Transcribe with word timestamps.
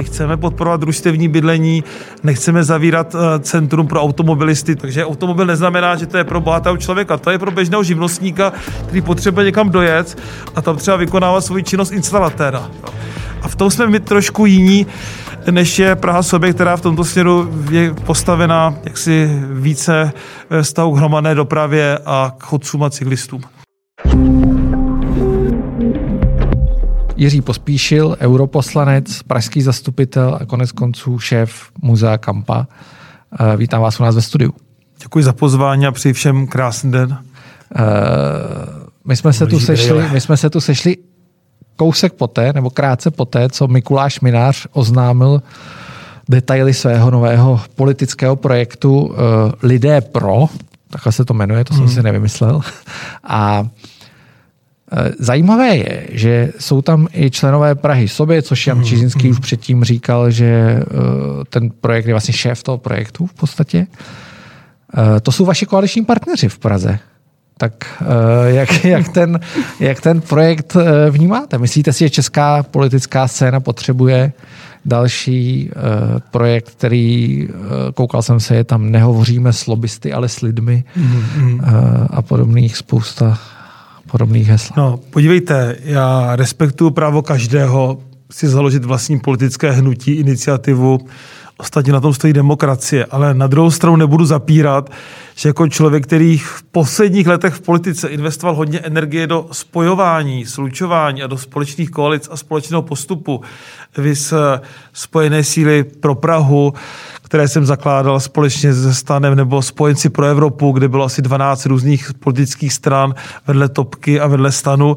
My 0.00 0.04
chceme 0.04 0.36
podporovat 0.36 0.80
družstevní 0.80 1.28
bydlení, 1.28 1.84
nechceme 2.22 2.64
zavírat 2.64 3.14
eh, 3.14 3.38
centrum 3.38 3.86
pro 3.86 4.02
automobilisty, 4.02 4.76
takže 4.76 5.06
automobil 5.06 5.46
neznamená, 5.46 5.96
že 5.96 6.06
to 6.06 6.16
je 6.16 6.24
pro 6.24 6.40
bohatého 6.40 6.76
člověka, 6.76 7.16
to 7.16 7.30
je 7.30 7.38
pro 7.38 7.50
běžného 7.50 7.82
živnostníka, 7.82 8.52
který 8.86 9.02
potřebuje 9.02 9.46
někam 9.46 9.70
dojet 9.70 10.18
a 10.54 10.62
tam 10.62 10.76
třeba 10.76 10.96
vykonává 10.96 11.40
svoji 11.40 11.62
činnost 11.62 11.90
instalatéra. 11.90 12.70
A 13.42 13.48
v 13.48 13.56
tom 13.56 13.70
jsme 13.70 13.86
my 13.86 14.00
trošku 14.00 14.46
jiní, 14.46 14.86
než 15.50 15.78
je 15.78 15.96
Praha 15.96 16.22
sobě, 16.22 16.52
která 16.52 16.76
v 16.76 16.80
tomto 16.80 17.04
směru 17.04 17.50
je 17.70 17.94
postavená 17.94 18.74
jaksi 18.84 19.30
více 19.52 20.12
ve 20.50 20.62
vztahu 20.62 20.94
k 20.94 20.98
hromadné 20.98 21.34
dopravě 21.34 21.98
a 22.06 22.32
k 22.38 22.44
chodcům 22.44 22.82
a 22.82 22.90
cyklistům. 22.90 23.59
Jiří 27.20 27.40
Pospíšil, 27.40 28.16
europoslanec, 28.20 29.22
pražský 29.22 29.62
zastupitel 29.62 30.38
a 30.40 30.44
konec 30.44 30.72
konců 30.72 31.18
šéf 31.18 31.70
muzea 31.82 32.18
Kampa. 32.18 32.66
Eh, 33.40 33.56
vítám 33.56 33.82
vás 33.82 34.00
u 34.00 34.02
nás 34.02 34.14
ve 34.14 34.22
studiu. 34.22 34.54
Děkuji 35.02 35.24
za 35.24 35.32
pozvání 35.32 35.86
a 35.86 35.92
přeji 35.92 36.12
všem 36.12 36.46
krásný 36.46 36.92
den. 36.92 37.10
Uh, 37.10 37.86
my 39.04 39.16
jsme, 39.16 39.32
se 39.32 39.46
tu 39.46 39.60
sešli, 39.60 40.08
my 40.12 40.20
jsme 40.20 40.36
se 40.36 40.50
tu 40.50 40.60
sešli 40.60 40.96
kousek 41.76 42.12
poté, 42.12 42.52
nebo 42.52 42.70
krátce 42.70 43.10
poté, 43.10 43.48
co 43.48 43.68
Mikuláš 43.68 44.20
Minář 44.20 44.66
oznámil 44.72 45.42
detaily 46.28 46.74
svého 46.74 47.10
nového 47.10 47.60
politického 47.74 48.36
projektu 48.36 49.00
uh, 49.00 49.16
Lidé 49.62 50.00
pro, 50.00 50.46
takhle 50.90 51.12
se 51.12 51.24
to 51.24 51.34
jmenuje, 51.34 51.64
to 51.64 51.74
jsem 51.74 51.84
hmm. 51.84 51.94
si 51.94 52.02
nevymyslel. 52.02 52.60
A 53.24 53.64
Eh, 53.64 53.99
zajímavé 55.18 55.76
je, 55.76 56.06
že 56.10 56.52
jsou 56.58 56.82
tam 56.82 57.08
i 57.12 57.30
členové 57.30 57.74
Prahy 57.74 58.08
sobě, 58.08 58.42
což 58.42 58.66
Jan 58.66 58.76
mhm, 58.76 58.86
Čižinský 58.86 59.24
mm. 59.24 59.30
už 59.30 59.38
předtím 59.38 59.84
říkal, 59.84 60.30
že 60.30 60.44
eh, 60.44 60.84
ten 61.48 61.70
projekt 61.80 62.06
je 62.06 62.14
vlastně 62.14 62.34
šéf 62.34 62.62
toho 62.62 62.78
projektu 62.78 63.26
v 63.26 63.34
podstatě. 63.34 63.86
Eh, 65.16 65.20
to 65.20 65.32
jsou 65.32 65.44
vaši 65.44 65.66
koaliční 65.66 66.04
partneři 66.04 66.48
v 66.48 66.58
Praze. 66.58 66.98
Tak 67.58 68.02
jak, 68.46 68.84
jak, 68.84 69.08
ten, 69.08 69.40
jak 69.80 70.00
ten 70.00 70.20
projekt 70.20 70.76
vnímáte? 71.10 71.58
Myslíte 71.58 71.92
si, 71.92 72.04
že 72.04 72.10
česká 72.10 72.62
politická 72.62 73.28
scéna 73.28 73.60
potřebuje 73.60 74.32
další 74.84 75.70
projekt, 76.30 76.70
který, 76.70 77.48
koukal 77.94 78.22
jsem 78.22 78.40
se, 78.40 78.56
je 78.56 78.64
tam 78.64 78.90
nehovoříme 78.90 79.52
s 79.52 79.66
lobbysty, 79.66 80.12
ale 80.12 80.28
s 80.28 80.40
lidmi 80.40 80.84
mm, 80.96 81.60
a 82.10 82.22
podobných 82.22 82.76
spousta 82.76 83.38
podobných 84.10 84.48
hesl. 84.48 84.72
No, 84.76 85.00
podívejte, 85.10 85.76
já 85.84 86.36
respektuju 86.36 86.90
právo 86.90 87.22
každého 87.22 87.98
si 88.32 88.48
založit 88.48 88.84
vlastní 88.84 89.20
politické 89.20 89.70
hnutí, 89.70 90.12
iniciativu. 90.12 90.98
Ostatně 91.60 91.92
na 91.92 92.00
tom 92.00 92.14
stojí 92.14 92.32
demokracie, 92.32 93.04
ale 93.04 93.34
na 93.34 93.46
druhou 93.46 93.70
stranu 93.70 93.96
nebudu 93.96 94.24
zapírat, 94.24 94.90
že 95.34 95.48
jako 95.48 95.68
člověk, 95.68 96.06
který 96.06 96.38
v 96.38 96.62
posledních 96.62 97.26
letech 97.26 97.54
v 97.54 97.60
politice 97.60 98.08
investoval 98.08 98.54
hodně 98.54 98.78
energie 98.78 99.26
do 99.26 99.46
spojování, 99.52 100.46
slučování 100.46 101.22
a 101.22 101.26
do 101.26 101.38
společných 101.38 101.90
koalic 101.90 102.28
a 102.32 102.36
společného 102.36 102.82
postupu, 102.82 103.40
vys 103.98 104.34
spojené 104.92 105.44
síly 105.44 105.84
pro 105.84 106.14
Prahu, 106.14 106.74
které 107.22 107.48
jsem 107.48 107.66
zakládal 107.66 108.20
společně 108.20 108.74
se 108.74 108.94
Stanem 108.94 109.34
nebo 109.34 109.62
Spojenci 109.62 110.08
pro 110.08 110.26
Evropu, 110.26 110.72
kde 110.72 110.88
bylo 110.88 111.04
asi 111.04 111.22
12 111.22 111.66
různých 111.66 112.10
politických 112.14 112.72
stran 112.72 113.14
vedle 113.46 113.68
Topky 113.68 114.20
a 114.20 114.26
vedle 114.26 114.52
Stanu, 114.52 114.96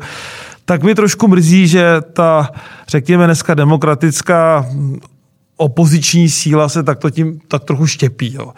tak 0.66 0.84
mi 0.84 0.96
trošku 0.96 1.28
mrzí, 1.28 1.68
že 1.68 2.02
ta, 2.14 2.50
řekněme 2.88 3.26
dneska 3.26 3.54
demokratická 3.54 4.66
opoziční 5.58 6.30
síla 6.30 6.70
se 6.70 6.84
takto 6.84 7.10
tím 7.10 7.40
tak 7.48 7.64
trochu 7.64 7.88
štěpí. 7.88 8.34
Jo. 8.34 8.54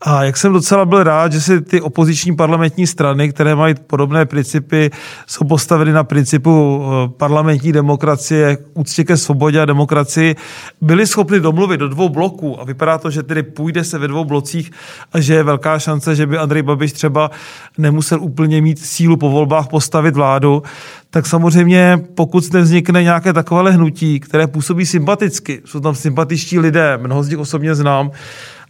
A 0.00 0.24
jak 0.24 0.36
jsem 0.36 0.52
docela 0.52 0.84
byl 0.84 1.02
rád, 1.02 1.32
že 1.32 1.40
si 1.40 1.60
ty 1.60 1.80
opoziční 1.80 2.36
parlamentní 2.36 2.86
strany, 2.86 3.28
které 3.28 3.54
mají 3.54 3.74
podobné 3.86 4.26
principy, 4.26 4.90
jsou 5.26 5.44
postaveny 5.44 5.92
na 5.92 6.04
principu 6.04 6.82
eh, 6.82 7.08
parlamentní 7.08 7.72
demokracie, 7.72 8.58
úctě 8.74 9.04
ke 9.04 9.16
svobodě 9.16 9.60
a 9.60 9.64
demokracii, 9.64 10.36
byly 10.80 11.06
schopny 11.06 11.40
domluvit 11.40 11.80
do 11.80 11.88
dvou 11.88 12.08
bloků 12.08 12.60
a 12.60 12.64
vypadá 12.64 12.98
to, 12.98 13.10
že 13.10 13.22
tedy 13.22 13.42
půjde 13.42 13.84
se 13.84 13.98
ve 13.98 14.08
dvou 14.08 14.24
blocích 14.24 14.70
a 15.12 15.20
že 15.20 15.34
je 15.34 15.42
velká 15.42 15.78
šance, 15.78 16.16
že 16.16 16.26
by 16.26 16.38
Andrej 16.38 16.62
Babiš 16.62 16.92
třeba 16.92 17.30
nemusel 17.78 18.22
úplně 18.22 18.62
mít 18.62 18.78
sílu 18.78 19.16
po 19.16 19.30
volbách 19.30 19.68
postavit 19.68 20.16
vládu, 20.16 20.62
tak 21.10 21.26
samozřejmě 21.26 22.00
pokud 22.14 22.52
nevznikne 22.52 23.02
nějaké 23.02 23.32
takové 23.32 23.70
hnutí, 23.70 24.20
které 24.20 24.46
působí 24.46 24.86
sympaticky, 24.86 25.62
jsou 25.64 25.80
tam 25.80 25.94
sympatičtí 25.94 26.58
lidé, 26.58 26.98
mnoho 26.98 27.22
z 27.22 27.28
nich 27.28 27.38
osobně 27.38 27.74
znám, 27.74 28.10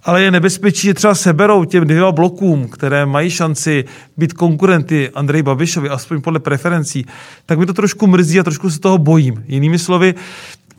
ale 0.05 0.23
je 0.23 0.31
nebezpečí, 0.31 0.87
že 0.87 0.95
třeba 0.95 1.15
seberou 1.15 1.65
těm 1.65 1.85
dvěma 1.85 2.13
blokům, 2.13 2.69
které 2.69 3.07
mají 3.07 3.31
šanci 3.31 3.85
být 4.17 4.33
konkurenty 4.33 5.11
Andrej 5.15 5.43
Babišovi, 5.43 5.89
aspoň 5.89 6.21
podle 6.21 6.41
preferencí, 6.41 7.07
tak 7.47 7.59
mi 7.59 7.67
to 7.67 7.73
trošku 7.73 8.07
mrzí 8.07 8.41
a 8.41 8.43
trošku 8.43 8.71
se 8.71 8.81
toho 8.81 8.99
bojím. 8.99 9.45
Jinými 9.47 9.79
slovy, 9.79 10.15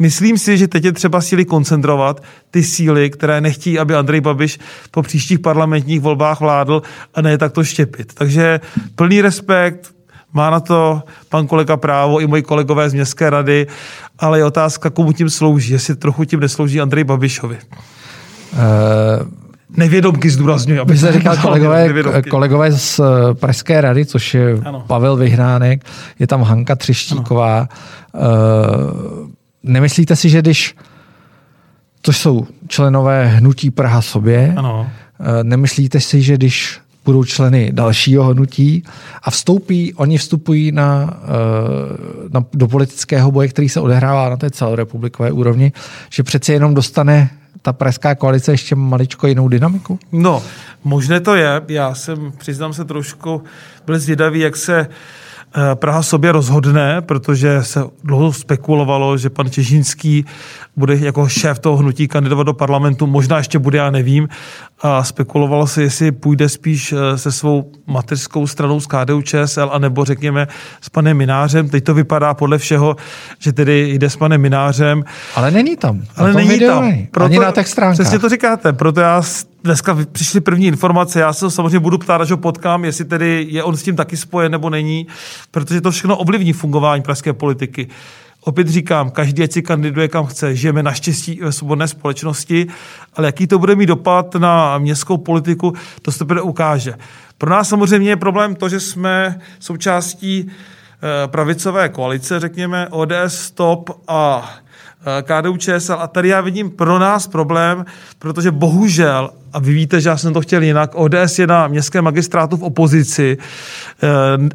Myslím 0.02 0.38
si, 0.38 0.58
že 0.58 0.68
teď 0.68 0.86
je 0.86 0.92
třeba 0.92 1.22
síly 1.22 1.46
koncentrovat, 1.46 2.24
ty 2.52 2.64
síly, 2.64 3.10
které 3.10 3.42
nechtějí, 3.42 3.80
aby 3.80 3.96
Andrej 3.96 4.22
Babiš 4.22 4.60
po 4.92 5.02
příštích 5.02 5.40
parlamentních 5.40 6.02
volbách 6.02 6.40
vládl 6.40 6.82
a 7.16 7.22
ne 7.22 7.38
takto 7.38 7.64
štěpit. 7.64 8.14
Takže 8.14 8.60
plný 8.96 9.22
respekt, 9.22 9.94
má 10.34 10.50
na 10.50 10.60
to 10.60 11.04
pan 11.30 11.48
kolega 11.48 11.78
právo 11.78 12.20
i 12.20 12.28
moji 12.28 12.44
kolegové 12.44 12.90
z 12.90 12.94
Městské 12.94 13.30
rady, 13.30 13.68
ale 14.20 14.40
je 14.40 14.46
otázka, 14.46 14.90
komu 14.90 15.14
tím 15.14 15.30
slouží, 15.30 15.74
jestli 15.74 15.96
trochu 15.96 16.26
tím 16.26 16.40
neslouží 16.40 16.82
Andrej 16.82 17.04
Babišovi. 17.04 17.58
Uh... 18.54 18.60
Nevědomky 19.78 20.30
zdůrazňuji. 20.30 20.80
Aby 20.80 20.98
se 20.98 21.12
říkal 21.12 21.38
kolegové, 21.38 22.22
kolegové 22.30 22.72
z 22.72 23.00
eh, 23.00 23.34
Pražské 23.34 23.82
rady, 23.82 24.06
což 24.06 24.34
je 24.34 24.60
ano. 24.66 24.84
Pavel 24.88 25.16
Vyhránek, 25.16 25.86
je 26.20 26.28
tam 26.28 26.42
Hanka 26.42 26.76
Třeštíková. 26.76 27.70
Uh, 28.14 29.30
nemyslíte 29.64 30.16
si, 30.16 30.30
že 30.30 30.42
když, 30.42 30.76
to 32.02 32.14
jsou 32.14 32.48
členové 32.68 33.28
hnutí 33.28 33.72
Praha 33.72 34.02
sobě, 34.02 34.54
ano. 34.58 34.90
Uh, 35.20 35.28
nemyslíte 35.44 36.00
si, 36.00 36.22
že 36.22 36.34
když 36.34 36.80
budou 37.06 37.24
členy 37.24 37.72
dalšího 37.74 38.24
hnutí 38.24 38.84
a 39.24 39.32
vstoupí, 39.32 39.94
oni 39.94 40.18
vstupují 40.18 40.72
na, 40.72 41.20
eh, 41.24 42.30
na, 42.30 42.46
do 42.54 42.68
politického 42.68 43.32
boje, 43.32 43.48
který 43.48 43.70
se 43.70 43.80
odehrává 43.80 44.30
na 44.30 44.38
té 44.38 44.50
celorepublikové 44.50 45.32
úrovni, 45.32 45.72
že 46.10 46.24
přeci 46.24 46.54
jenom 46.54 46.74
dostane 46.74 47.30
ta 47.62 47.74
pražská 47.74 48.16
koalice 48.16 48.52
ještě 48.52 48.76
maličko 48.76 49.28
jinou 49.28 49.48
dynamiku? 49.48 50.00
No, 50.12 50.44
možné 50.84 51.20
to 51.20 51.36
je. 51.36 51.62
Já 51.68 51.96
jsem, 51.96 52.32
přiznám 52.38 52.74
se 52.74 52.86
trošku, 52.86 53.44
byl 53.86 54.00
zvědavý, 54.00 54.40
jak 54.40 54.56
se 54.58 54.88
Praha 55.76 56.04
sobě 56.04 56.32
rozhodne, 56.32 57.02
protože 57.02 57.64
se 57.64 57.84
dlouho 58.04 58.34
spekulovalo, 58.34 59.18
že 59.18 59.30
pan 59.30 59.50
Čežínský 59.52 60.26
bude 60.76 60.96
jako 60.96 61.28
šéf 61.28 61.60
toho 61.60 61.78
hnutí 61.78 62.08
kandidovat 62.08 62.44
do 62.44 62.54
parlamentu, 62.54 63.08
možná 63.08 63.38
ještě 63.38 63.60
bude, 63.60 63.78
já 63.78 63.92
nevím. 63.92 64.30
A 64.82 65.04
spekulovalo 65.04 65.68
se, 65.68 65.82
jestli 65.82 66.12
půjde 66.12 66.50
spíš 66.50 66.94
eh, 66.94 67.18
se 67.18 67.32
svou 67.32 67.72
mateřskou 67.88 68.48
stranou 68.48 68.80
z 68.80 68.88
KDU 68.88 69.22
ČSL, 69.22 69.70
anebo 69.74 70.06
řekněme 70.06 70.48
s 70.82 70.90
panem 70.90 71.18
Minářem. 71.18 71.70
Teď 71.70 71.84
to 71.84 71.94
vypadá 71.94 72.34
podle 72.34 72.58
všeho, 72.58 72.96
že 73.40 73.54
tedy 73.54 73.90
jde 73.94 74.10
s 74.10 74.16
panem 74.16 74.42
Minářem. 74.42 75.04
Ale 75.36 75.52
není 75.52 75.78
tam. 75.78 76.02
Ale 76.16 76.34
není 76.34 76.60
tam. 76.60 76.94
Proto, 77.12 77.26
Ani 77.26 77.40
na 77.40 77.52
těch 77.52 77.68
stránkách. 77.68 77.96
Přesně 77.96 78.20
to 78.20 78.30
říkáte. 78.30 78.74
Proto 78.74 79.00
já 79.00 79.22
dneska 79.64 79.98
přišly 80.12 80.42
první 80.42 80.66
informace. 80.66 81.20
Já 81.20 81.34
se 81.34 81.52
samozřejmě 81.52 81.80
budu 81.80 81.98
ptát, 81.98 82.22
až 82.22 82.32
ho 82.32 82.38
potkám, 82.38 82.86
jestli 82.86 83.06
tedy 83.06 83.48
je 83.50 83.64
on 83.64 83.78
s 83.78 83.84
tím 83.84 83.96
taky 83.96 84.18
spojen 84.18 84.52
nebo 84.52 84.70
není, 84.70 85.08
protože 85.52 85.82
to 85.82 85.92
všechno 85.92 86.18
ovlivní 86.18 86.54
fungování 86.54 87.04
pražské 87.04 87.34
politiky. 87.34 87.88
Opět 88.42 88.68
říkám, 88.68 89.12
každý 89.12 89.48
si 89.48 89.62
kandiduje 89.62 90.08
kam 90.08 90.26
chce. 90.26 90.56
Žijeme 90.56 90.84
naštěstí 90.84 91.40
ve 91.44 91.52
svobodné 91.52 91.88
společnosti, 91.88 92.68
ale 93.14 93.28
jaký 93.28 93.48
to 93.48 93.60
bude 93.60 93.76
mít 93.76 93.86
dopad 93.86 94.36
na 94.36 94.78
městskou 94.78 95.18
politiku, 95.18 95.74
to 96.02 96.12
se 96.12 96.20
teprve 96.20 96.42
ukáže. 96.42 96.94
Pro 97.38 97.50
nás 97.50 97.70
samozřejmě 97.70 98.10
je 98.10 98.18
problém 98.18 98.56
to, 98.56 98.70
že 98.70 98.80
jsme 98.80 99.40
součástí 99.60 100.52
eh, 100.52 101.28
pravicové 101.28 101.90
koalice, 101.90 102.40
řekněme 102.40 102.88
ODS, 102.90 103.14
STOP 103.28 103.90
a 104.08 104.50
KDU 105.22 105.58
ČSL. 105.58 105.98
A 106.00 106.08
tady 106.08 106.30
já 106.30 106.42
vidím 106.42 106.70
pro 106.70 107.00
nás 107.00 107.28
problém, 107.28 107.86
protože 108.20 108.52
bohužel, 108.52 109.30
a 109.54 109.60
vy 109.60 109.74
víte, 109.74 110.02
že 110.02 110.10
já 110.10 110.18
jsem 110.18 110.34
to 110.34 110.42
chtěl 110.42 110.64
jinak, 110.64 110.92
ODS 110.94 111.40
je 111.40 111.48
na 111.48 111.68
městském 111.68 112.04
magistrátu 112.04 112.58
v 112.58 112.64
opozici, 112.64 113.38
eh, 114.04 114.08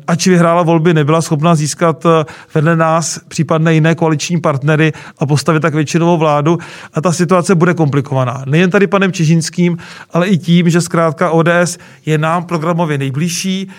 ač 0.06 0.26
vyhrála 0.26 0.62
volby, 0.62 0.94
nebyla 0.94 1.22
schopna 1.22 1.54
získat 1.54 2.06
eh, 2.06 2.24
vedle 2.54 2.76
nás 2.76 3.20
případné 3.28 3.74
jiné 3.74 3.94
koaliční 3.94 4.40
partnery 4.40 4.92
a 5.18 5.26
postavit 5.26 5.60
tak 5.60 5.74
většinovou 5.74 6.18
vládu. 6.18 6.58
A 6.94 7.00
ta 7.00 7.12
situace 7.12 7.54
bude 7.54 7.74
komplikovaná. 7.74 8.42
Nejen 8.46 8.70
tady 8.70 8.86
panem 8.86 9.12
Čižínským, 9.12 9.78
ale 10.10 10.26
i 10.26 10.38
tím, 10.38 10.70
že 10.70 10.80
zkrátka 10.80 11.30
ODS 11.30 11.78
je 12.06 12.18
nám 12.18 12.44
programově 12.44 12.98
nejbližší, 12.98 13.70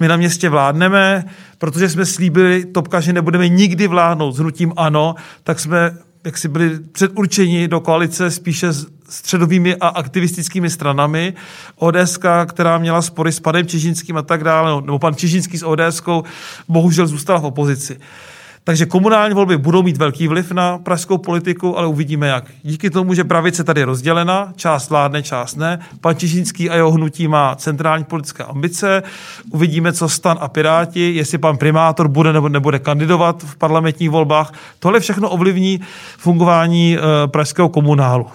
my 0.00 0.08
na 0.08 0.16
městě 0.16 0.48
vládneme, 0.48 1.24
protože 1.58 1.88
jsme 1.88 2.06
slíbili 2.06 2.64
Topka, 2.64 3.00
že 3.00 3.12
nebudeme 3.12 3.48
nikdy 3.48 3.86
vládnout 3.86 4.32
s 4.32 4.38
hnutím 4.38 4.72
ANO, 4.76 5.14
tak 5.42 5.60
jsme 5.60 5.98
jak 6.24 6.38
si 6.38 6.48
byli 6.48 6.80
předurčeni 6.92 7.68
do 7.68 7.80
koalice 7.80 8.30
spíše 8.30 8.72
s 8.72 8.86
středovými 9.08 9.76
a 9.76 9.88
aktivistickými 9.88 10.70
stranami. 10.70 11.34
ODS, 11.76 12.18
která 12.46 12.78
měla 12.78 13.02
spory 13.02 13.32
s 13.32 13.40
panem 13.40 13.66
Čižinským 13.66 14.16
a 14.16 14.22
tak 14.22 14.44
dále, 14.44 14.82
nebo 14.82 14.98
pan 14.98 15.14
Čižinský 15.14 15.58
s 15.58 15.66
ODS, 15.66 16.02
bohužel 16.68 17.06
zůstala 17.06 17.38
v 17.38 17.44
opozici. 17.44 18.00
Takže 18.66 18.86
komunální 18.86 19.34
volby 19.34 19.58
budou 19.58 19.82
mít 19.82 19.96
velký 19.96 20.28
vliv 20.28 20.52
na 20.52 20.78
pražskou 20.78 21.18
politiku, 21.18 21.78
ale 21.78 21.86
uvidíme 21.86 22.28
jak. 22.28 22.44
Díky 22.62 22.90
tomu, 22.90 23.14
že 23.14 23.24
pravice 23.24 23.64
tady 23.64 23.80
je 23.80 23.84
rozdělena, 23.84 24.52
část 24.56 24.90
vládne, 24.90 25.22
část 25.22 25.56
ne. 25.56 25.78
Pan 26.00 26.16
Čižinský 26.16 26.70
a 26.70 26.74
jeho 26.74 26.90
hnutí 26.90 27.28
má 27.28 27.54
centrální 27.54 28.04
politické 28.04 28.44
ambice. 28.44 29.02
Uvidíme, 29.50 29.92
co 29.92 30.08
stan 30.08 30.38
a 30.40 30.48
Piráti, 30.48 31.14
jestli 31.14 31.38
pan 31.38 31.56
primátor 31.56 32.08
bude 32.08 32.32
nebo 32.32 32.48
nebude 32.48 32.78
kandidovat 32.78 33.42
v 33.42 33.56
parlamentních 33.56 34.10
volbách. 34.10 34.52
Tohle 34.78 35.00
všechno 35.00 35.30
ovlivní 35.30 35.80
fungování 36.18 36.96
e, 36.96 37.00
pražského 37.26 37.68
komunálu. 37.68 38.26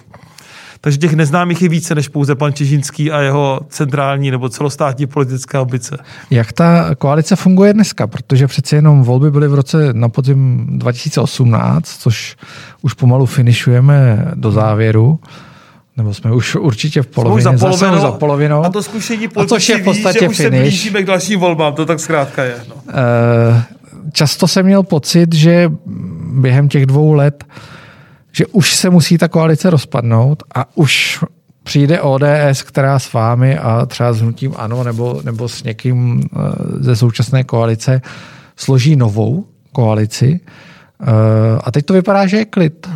Takže 0.80 0.98
těch 0.98 1.12
neznámých 1.12 1.62
je 1.62 1.68
více 1.68 1.94
než 1.94 2.08
pouze 2.08 2.34
pan 2.34 2.52
Čižinský 2.52 3.12
a 3.12 3.20
jeho 3.20 3.60
centrální 3.68 4.30
nebo 4.30 4.48
celostátní 4.48 5.06
politické 5.06 5.58
ambice. 5.58 5.98
Jak 6.30 6.52
ta 6.52 6.94
koalice 6.94 7.36
funguje 7.36 7.72
dneska? 7.72 8.06
Protože 8.06 8.46
přeci 8.46 8.74
jenom 8.74 9.02
volby 9.02 9.30
byly 9.30 9.48
v 9.48 9.54
roce 9.54 9.92
na 9.92 10.08
podzim 10.08 10.66
2018, 10.70 11.86
což 11.86 12.36
už 12.82 12.94
pomalu 12.94 13.26
finišujeme 13.26 14.26
do 14.34 14.50
závěru. 14.50 15.18
Nebo 15.96 16.14
jsme 16.14 16.32
už 16.32 16.54
určitě 16.54 17.02
v 17.02 17.06
polovině, 17.06 17.42
za 17.42 17.52
polovinou, 17.52 18.00
za 18.00 18.12
polovinou. 18.12 18.64
A 18.64 18.70
to 18.70 18.82
zkušení 18.82 19.28
politici 19.28 19.72
je 19.72 19.78
v 19.78 19.84
podstatě 19.84 20.18
ví, 20.18 20.24
že 20.24 20.28
už 20.28 20.36
finish. 20.36 20.54
se 20.54 20.60
blížíme 20.60 21.02
k 21.02 21.06
dalším 21.06 21.40
volbám, 21.40 21.74
to 21.74 21.86
tak 21.86 22.00
zkrátka 22.00 22.44
je. 22.44 22.54
No. 22.68 22.74
Eh, 22.88 23.64
často 24.12 24.48
jsem 24.48 24.66
měl 24.66 24.82
pocit, 24.82 25.34
že 25.34 25.72
během 26.32 26.68
těch 26.68 26.86
dvou 26.86 27.12
let 27.12 27.44
že 28.32 28.46
už 28.46 28.74
se 28.74 28.90
musí 28.90 29.18
ta 29.18 29.28
koalice 29.28 29.70
rozpadnout 29.70 30.42
a 30.54 30.76
už 30.76 31.24
přijde 31.62 32.00
ODS, 32.00 32.62
která 32.62 32.98
s 32.98 33.12
vámi 33.12 33.58
a 33.58 33.86
třeba 33.86 34.12
s 34.12 34.20
hnutím 34.20 34.54
ANO 34.56 34.84
nebo, 34.84 35.20
nebo 35.24 35.48
s 35.48 35.62
někým 35.62 36.22
eh, 36.22 36.38
ze 36.78 36.96
současné 36.96 37.44
koalice 37.44 38.02
složí 38.56 38.96
novou 38.96 39.44
koalici. 39.72 40.40
Eh, 41.02 41.60
a 41.64 41.70
teď 41.70 41.86
to 41.86 41.92
vypadá, 41.92 42.26
že 42.26 42.36
je 42.36 42.44
klid. 42.44 42.88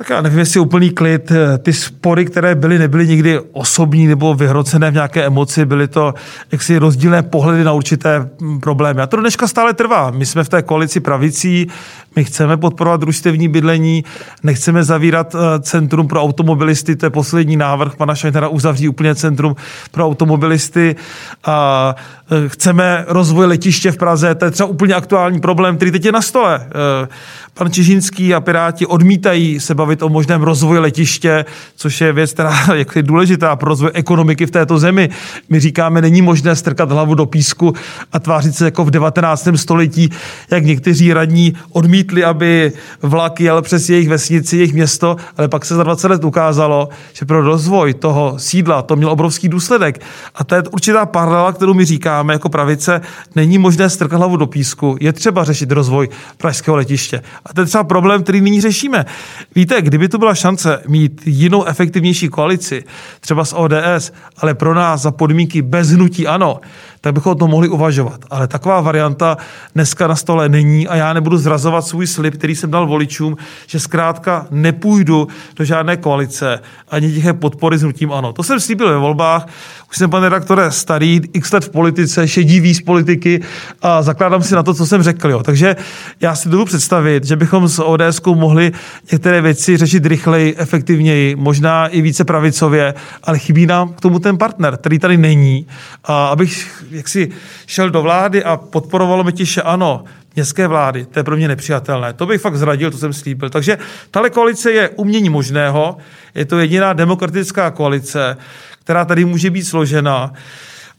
Tak 0.00 0.10
já 0.10 0.20
nevím, 0.20 0.38
jestli 0.38 0.60
úplný 0.60 0.90
klid. 0.90 1.32
Ty 1.58 1.72
spory, 1.72 2.24
které 2.24 2.54
byly, 2.54 2.78
nebyly 2.78 3.08
nikdy 3.08 3.40
osobní 3.52 4.06
nebo 4.06 4.34
vyhrocené 4.34 4.90
v 4.90 4.94
nějaké 4.94 5.24
emoci, 5.26 5.64
byly 5.64 5.88
to 5.88 6.14
jaksi 6.52 6.78
rozdílné 6.78 7.22
pohledy 7.22 7.64
na 7.64 7.72
určité 7.72 8.28
hm, 8.40 8.60
problémy. 8.60 9.02
A 9.02 9.06
to 9.06 9.16
dneška 9.16 9.48
stále 9.48 9.74
trvá. 9.74 10.10
My 10.10 10.26
jsme 10.26 10.44
v 10.44 10.48
té 10.48 10.62
koalici 10.62 11.00
pravicí, 11.00 11.68
my 12.16 12.24
chceme 12.24 12.56
podporovat 12.56 13.00
družstevní 13.00 13.48
bydlení, 13.48 14.04
nechceme 14.42 14.84
zavírat 14.84 15.34
eh, 15.34 15.60
centrum 15.60 16.08
pro 16.08 16.22
automobilisty, 16.22 16.96
to 16.96 17.06
je 17.06 17.10
poslední 17.10 17.56
návrh 17.56 17.96
pana 17.96 18.14
Šajnera, 18.14 18.48
uzavří 18.48 18.88
úplně 18.88 19.14
centrum 19.14 19.56
pro 19.90 20.06
automobilisty. 20.06 20.96
A 21.44 21.94
eh, 22.30 22.48
chceme 22.48 23.04
rozvoj 23.08 23.46
letiště 23.46 23.92
v 23.92 23.96
Praze, 23.96 24.34
to 24.34 24.44
je 24.44 24.50
třeba 24.50 24.68
úplně 24.68 24.94
aktuální 24.94 25.40
problém, 25.40 25.76
který 25.76 25.90
teď 25.90 26.04
je 26.04 26.12
na 26.12 26.22
stole. 26.22 26.66
Eh, 26.66 27.08
pan 27.54 27.72
Čižinský 27.72 28.34
a 28.34 28.40
Piráti 28.40 28.86
odmítají 28.86 29.60
se 29.60 29.74
bavit 29.74 29.89
o 30.02 30.08
možném 30.08 30.42
rozvoji 30.42 30.80
letiště, 30.80 31.44
což 31.76 32.00
je 32.00 32.12
věc, 32.12 32.32
která 32.32 32.74
je 32.74 33.02
důležitá 33.02 33.56
pro 33.56 33.68
rozvoj 33.68 33.90
ekonomiky 33.94 34.46
v 34.46 34.50
této 34.50 34.78
zemi. 34.78 35.10
My 35.48 35.60
říkáme, 35.60 36.00
není 36.00 36.22
možné 36.22 36.56
strkat 36.56 36.92
hlavu 36.92 37.14
do 37.14 37.26
písku 37.26 37.72
a 38.12 38.18
tvářit 38.18 38.56
se 38.56 38.64
jako 38.64 38.84
v 38.84 38.90
19. 38.90 39.48
století, 39.56 40.10
jak 40.50 40.64
někteří 40.64 41.12
radní 41.12 41.54
odmítli, 41.72 42.24
aby 42.24 42.72
vlak 43.02 43.40
jel 43.40 43.62
přes 43.62 43.88
jejich 43.88 44.08
vesnici, 44.08 44.56
jejich 44.56 44.74
město, 44.74 45.16
ale 45.36 45.48
pak 45.48 45.64
se 45.64 45.74
za 45.74 45.82
20 45.82 46.08
let 46.08 46.24
ukázalo, 46.24 46.88
že 47.12 47.26
pro 47.26 47.42
rozvoj 47.42 47.94
toho 47.94 48.34
sídla 48.36 48.82
to 48.82 48.96
měl 48.96 49.10
obrovský 49.10 49.48
důsledek. 49.48 50.00
A 50.34 50.44
to 50.44 50.54
je 50.54 50.62
určitá 50.62 51.06
paralela, 51.06 51.52
kterou 51.52 51.74
my 51.74 51.84
říkáme 51.84 52.32
jako 52.32 52.48
pravice, 52.48 53.00
není 53.34 53.58
možné 53.58 53.90
strkat 53.90 54.18
hlavu 54.18 54.36
do 54.36 54.46
písku, 54.46 54.96
je 55.00 55.12
třeba 55.12 55.44
řešit 55.44 55.70
rozvoj 55.70 56.08
pražského 56.36 56.76
letiště. 56.76 57.22
A 57.46 57.54
to 57.54 57.60
je 57.60 57.66
třeba 57.66 57.84
problém, 57.84 58.22
který 58.22 58.40
nyní 58.40 58.60
řešíme. 58.60 59.06
Víte, 59.54 59.79
kdyby 59.82 60.08
tu 60.08 60.18
byla 60.18 60.34
šance 60.34 60.82
mít 60.88 61.22
jinou 61.26 61.64
efektivnější 61.64 62.28
koalici, 62.28 62.84
třeba 63.20 63.44
s 63.44 63.56
ODS, 63.56 64.12
ale 64.36 64.54
pro 64.54 64.74
nás 64.74 65.02
za 65.02 65.10
podmínky 65.10 65.62
bez 65.62 65.88
hnutí 65.88 66.26
ano, 66.26 66.60
tak 67.00 67.14
bychom 67.14 67.32
o 67.32 67.34
tom 67.34 67.50
mohli 67.50 67.68
uvažovat. 67.68 68.20
Ale 68.30 68.48
taková 68.48 68.80
varianta 68.80 69.36
dneska 69.74 70.06
na 70.06 70.16
stole 70.16 70.48
není 70.48 70.88
a 70.88 70.96
já 70.96 71.12
nebudu 71.12 71.38
zrazovat 71.38 71.86
svůj 71.86 72.06
slib, 72.06 72.34
který 72.34 72.56
jsem 72.56 72.70
dal 72.70 72.86
voličům, 72.86 73.36
že 73.66 73.80
zkrátka 73.80 74.46
nepůjdu 74.50 75.28
do 75.56 75.64
žádné 75.64 75.96
koalice 75.96 76.60
ani 76.88 77.12
těch 77.12 77.34
podpory 77.34 77.78
s 77.78 77.82
hnutím 77.82 78.12
ano. 78.12 78.32
To 78.32 78.42
jsem 78.42 78.60
slíbil 78.60 78.88
ve 78.88 78.96
volbách, 78.96 79.46
už 79.90 79.96
jsem, 79.96 80.10
pane 80.10 80.28
redaktore, 80.28 80.70
starý, 80.70 81.20
x 81.32 81.52
let 81.52 81.64
v 81.64 81.68
politice, 81.68 82.28
šedivý 82.28 82.74
z 82.74 82.82
politiky 82.82 83.42
a 83.82 84.02
zakládám 84.02 84.42
si 84.42 84.54
na 84.54 84.62
to, 84.62 84.74
co 84.74 84.86
jsem 84.86 85.02
řekl. 85.02 85.30
Jo. 85.30 85.42
Takže 85.42 85.76
já 86.20 86.34
si 86.34 86.48
dovedu 86.48 86.64
představit, 86.64 87.24
že 87.24 87.36
bychom 87.36 87.68
s 87.68 87.82
ODS 87.82 88.20
mohli 88.34 88.72
některé 89.12 89.40
věci 89.40 89.76
řešit 89.76 90.06
rychleji, 90.06 90.54
efektivněji, 90.56 91.36
možná 91.36 91.88
i 91.88 92.00
více 92.02 92.24
pravicově, 92.24 92.94
ale 93.22 93.38
chybí 93.38 93.66
nám 93.66 93.92
k 93.92 94.00
tomu 94.00 94.18
ten 94.18 94.38
partner, 94.38 94.76
který 94.76 94.98
tady 94.98 95.16
není. 95.16 95.66
A 96.04 96.26
abych 96.26 96.84
jaksi 96.90 97.28
šel 97.66 97.90
do 97.90 98.02
vlády 98.02 98.44
a 98.44 98.56
podporovalo 98.56 99.24
mi 99.24 99.32
tiše 99.32 99.62
ano, 99.62 100.04
městské 100.36 100.68
vlády, 100.68 101.06
to 101.06 101.18
je 101.18 101.24
pro 101.24 101.36
mě 101.36 101.48
nepřijatelné. 101.48 102.12
To 102.12 102.26
bych 102.26 102.40
fakt 102.40 102.56
zradil, 102.56 102.90
to 102.90 102.98
jsem 102.98 103.12
slíbil. 103.12 103.50
Takže 103.50 103.78
tahle 104.10 104.30
koalice 104.30 104.72
je 104.72 104.88
umění 104.88 105.30
možného, 105.30 105.96
je 106.34 106.44
to 106.44 106.58
jediná 106.58 106.92
demokratická 106.92 107.70
koalice, 107.70 108.36
která 108.84 109.04
tady 109.04 109.24
může 109.24 109.50
být 109.50 109.64
složena 109.64 110.32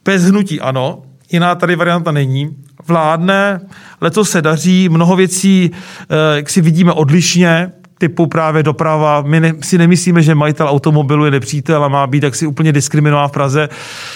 bez 0.05 0.23
hnutí 0.23 0.61
ano, 0.61 1.03
jiná 1.31 1.55
tady 1.55 1.75
varianta 1.75 2.11
není. 2.11 2.57
Vládne, 2.87 3.61
letos 4.01 4.29
se 4.29 4.41
daří, 4.41 4.89
mnoho 4.89 5.15
věcí, 5.15 5.71
eh, 5.73 6.35
jak 6.35 6.49
si 6.49 6.61
vidíme 6.61 6.91
odlišně, 6.91 7.71
typu 8.01 8.27
právě 8.27 8.63
doprava. 8.63 9.21
My 9.21 9.39
ne, 9.39 9.53
si 9.61 9.77
nemyslíme, 9.77 10.21
že 10.21 10.35
majitel 10.35 10.67
automobilu 10.67 11.25
je 11.25 11.31
nepřítel 11.31 11.83
a 11.83 11.87
má 11.87 12.07
být 12.07 12.21
tak 12.21 12.35
si 12.35 12.47
úplně 12.47 12.71
diskriminován 12.71 13.29
v 13.29 13.31
Praze. 13.31 13.69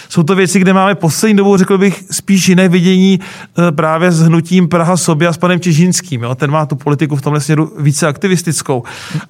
Jsou 0.10 0.24
to 0.24 0.36
věci, 0.36 0.60
kde 0.60 0.74
máme 0.74 0.96
poslední 0.96 1.38
dobou, 1.38 1.58
řekl 1.58 1.78
bych, 1.78 2.04
spíš 2.12 2.50
jiné 2.50 2.70
vidění 2.70 3.20
e, 3.20 3.72
právě 3.72 4.12
s 4.12 4.22
hnutím 4.22 4.68
Praha 4.68 4.98
sobě 4.98 5.28
a 5.28 5.34
s 5.34 5.38
panem 5.38 5.60
Čižínským. 5.60 6.24
Jo? 6.24 6.36
Ten 6.36 6.52
má 6.52 6.66
tu 6.66 6.76
politiku 6.76 7.16
v 7.16 7.22
tomhle 7.22 7.42
směru 7.42 7.72
více 7.80 8.08
aktivistickou. 8.08 8.84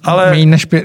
Ale... 0.04 0.30
Méně 0.30 0.46
než 0.46 0.64
pě, 0.64 0.84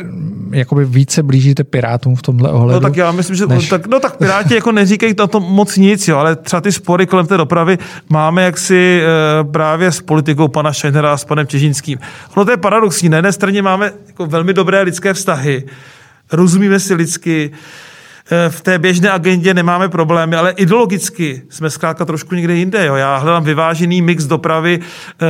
jakoby 0.52 0.86
více 0.86 1.24
blížíte 1.24 1.64
Pirátům 1.64 2.16
v 2.16 2.22
tomhle 2.22 2.52
ohledu. 2.52 2.80
No 2.80 2.90
tak 2.90 2.98
já 2.98 3.12
myslím, 3.12 3.36
že 3.36 3.48
než... 3.48 3.70
tak, 3.70 3.88
no 3.88 4.00
tak 4.00 4.18
Piráti 4.18 4.56
jako 4.56 4.72
neříkají 4.72 5.14
to, 5.14 5.28
to 5.28 5.40
moc 5.40 5.78
nic, 5.78 6.08
jo, 6.08 6.18
ale 6.18 6.36
třeba 6.36 6.62
ty 6.62 6.72
spory 6.72 7.08
kolem 7.08 7.28
té 7.28 7.38
dopravy 7.38 7.78
máme 8.10 8.44
jaksi 8.44 9.02
e, 9.02 9.44
právě 9.44 9.92
s 9.92 10.02
politikou 10.02 10.48
pana 10.48 10.74
Šajnera 10.74 11.14
a 11.14 11.18
s 11.18 11.26
panem 11.26 11.48
Čežínským. 11.48 12.00
No 12.38 12.46
to 12.46 12.52
je 12.52 12.58
paradoxní. 12.58 13.10
Na 13.10 13.18
jedné 13.18 13.32
straně 13.32 13.61
máme 13.62 13.94
jako 14.08 14.26
velmi 14.26 14.54
dobré 14.54 14.82
lidské 14.82 15.14
vztahy, 15.14 15.64
rozumíme 16.32 16.80
si 16.80 16.94
lidsky, 16.94 17.52
v 18.50 18.62
té 18.62 18.80
běžné 18.80 19.12
agendě 19.12 19.54
nemáme 19.54 19.90
problémy, 19.90 20.36
ale 20.36 20.52
ideologicky 20.52 21.42
jsme 21.50 21.70
zkrátka 21.70 22.06
trošku 22.06 22.36
někde 22.36 22.56
jinde. 22.56 22.86
Jo. 22.86 22.96
Já 22.96 23.18
hledám 23.18 23.44
vyvážený 23.44 24.02
mix 24.02 24.26
dopravy. 24.26 24.80
E, 25.22 25.28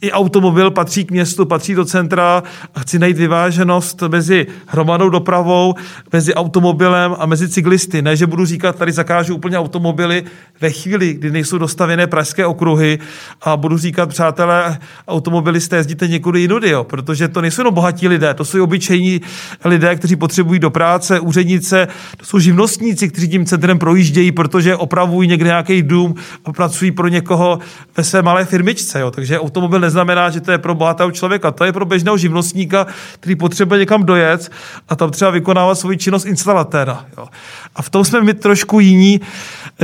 I 0.00 0.12
automobil 0.12 0.70
patří 0.70 1.04
k 1.04 1.10
městu, 1.10 1.46
patří 1.46 1.74
do 1.74 1.84
centra 1.84 2.42
chci 2.78 2.98
najít 2.98 3.16
vyváženost 3.18 4.02
mezi 4.08 4.46
hromadou 4.66 5.08
dopravou, 5.08 5.74
mezi 6.12 6.34
automobilem 6.34 7.16
a 7.18 7.26
mezi 7.26 7.48
cyklisty. 7.48 8.02
Ne, 8.02 8.16
že 8.16 8.26
budu 8.26 8.44
říkat, 8.44 8.76
tady 8.76 8.92
zakážu 8.92 9.34
úplně 9.34 9.58
automobily 9.58 10.24
ve 10.60 10.70
chvíli, 10.70 11.14
kdy 11.14 11.30
nejsou 11.30 11.58
dostavěné 11.58 12.06
pražské 12.06 12.46
okruhy 12.46 12.98
a 13.42 13.56
budu 13.56 13.78
říkat, 13.78 14.08
přátelé, 14.08 14.78
automobilisté, 15.08 15.76
jezdíte 15.76 16.08
někudy 16.08 16.40
jinudy, 16.40 16.70
jo, 16.70 16.84
protože 16.84 17.28
to 17.28 17.40
nejsou 17.40 17.60
jenom 17.60 17.74
bohatí 17.74 18.08
lidé, 18.08 18.34
to 18.34 18.44
jsou 18.44 18.64
obyčejní 18.64 19.20
lidé, 19.64 19.96
kteří 19.96 20.16
potřebují 20.16 20.60
do 20.60 20.70
práce, 20.70 21.20
úřednice, 21.44 21.88
to 22.16 22.24
jsou 22.24 22.38
živnostníci, 22.38 23.08
kteří 23.08 23.28
tím 23.28 23.46
centrem 23.46 23.78
projíždějí, 23.78 24.32
protože 24.32 24.76
opravují 24.76 25.28
někde 25.28 25.46
nějaký 25.46 25.82
dům 25.82 26.14
a 26.44 26.52
pracují 26.52 26.90
pro 26.90 27.08
někoho 27.08 27.58
ve 27.96 28.04
své 28.04 28.22
malé 28.22 28.44
firmičce. 28.44 29.00
Jo. 29.00 29.10
Takže 29.10 29.40
automobil 29.40 29.80
neznamená, 29.80 30.30
že 30.30 30.40
to 30.40 30.52
je 30.52 30.58
pro 30.58 30.74
bohatého 30.74 31.10
člověka, 31.10 31.50
to 31.50 31.64
je 31.64 31.72
pro 31.72 31.84
běžného 31.84 32.16
živnostníka, 32.16 32.86
který 33.20 33.36
potřebuje 33.36 33.80
někam 33.80 34.02
dojet 34.02 34.50
a 34.88 34.96
tam 34.96 35.10
třeba 35.10 35.30
vykonávat 35.30 35.78
svoji 35.78 35.98
činnost 35.98 36.24
instalatéra. 36.24 37.04
Jo. 37.18 37.28
A 37.76 37.82
v 37.82 37.90
tom 37.90 38.04
jsme 38.04 38.20
my 38.20 38.34
trošku 38.34 38.80
jiní, 38.80 39.20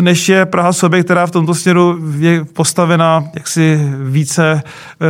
než 0.01 0.29
je 0.29 0.47
Praha 0.47 0.73
sobě, 0.73 1.05
která 1.05 1.27
v 1.27 1.31
tomto 1.31 1.55
směru 1.55 1.99
je 2.19 2.45
postavená 2.45 3.25
jaksi 3.35 3.79
více 4.05 4.63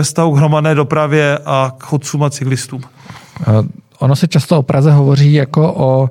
vztahu 0.03 0.35
k 0.35 0.39
hromadné 0.39 0.75
dopravě 0.75 1.39
a 1.47 1.73
k 1.79 1.85
chodcům 1.85 2.23
a 2.23 2.31
cyklistům. 2.31 2.83
Ono 3.99 4.17
se 4.17 4.29
často 4.29 4.59
o 4.59 4.63
Praze 4.63 4.93
hovoří 4.93 5.33
jako 5.33 5.75
o 5.77 6.11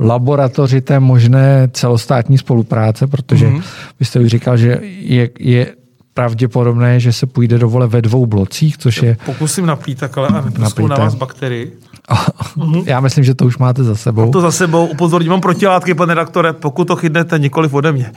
laboratoři 0.00 0.80
té 0.80 1.00
možné 1.00 1.68
celostátní 1.72 2.38
spolupráce, 2.38 3.06
protože 3.06 3.48
mm-hmm. 3.48 3.62
vy 4.00 4.06
jste 4.06 4.20
už 4.20 4.28
říkal, 4.28 4.56
že 4.56 4.80
je, 4.82 5.30
je 5.38 5.66
pravděpodobné, 6.14 7.00
že 7.00 7.12
se 7.12 7.26
půjde 7.26 7.58
do 7.58 7.68
vole 7.68 7.86
ve 7.86 8.02
dvou 8.02 8.26
blocích, 8.26 8.78
což 8.78 9.02
je... 9.02 9.16
Pokusím 9.26 9.66
naplít 9.66 9.98
takhle 9.98 10.28
a 10.28 10.40
nepuskou 10.40 10.86
na 10.86 10.96
vás 10.96 11.14
bakterii. 11.14 11.78
Já 12.84 13.00
myslím, 13.00 13.24
že 13.24 13.34
to 13.34 13.46
už 13.46 13.58
máte 13.58 13.84
za 13.84 13.96
sebou. 13.96 14.22
Mám 14.22 14.30
to 14.30 14.40
za 14.40 14.52
sebou. 14.52 14.86
Upozorním, 14.86 15.30
mám 15.30 15.40
protilátky, 15.40 15.94
pane 15.94 16.14
redaktore, 16.14 16.52
pokud 16.52 16.84
to 16.84 16.96
chytnete 16.96 17.38
nikoliv 17.38 17.74
ode 17.74 17.92
mě. 17.92 18.12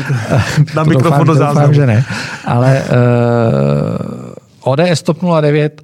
na 0.74 0.84
mikrofon 0.84 1.26
do 1.26 1.34
záznamu. 1.34 1.54
Doufám, 1.54 1.74
že 1.74 1.86
ne. 1.86 2.04
Ale 2.44 2.82
uh, 4.64 4.72
ODS 4.72 5.02
TOP 5.02 5.18
09 5.40 5.82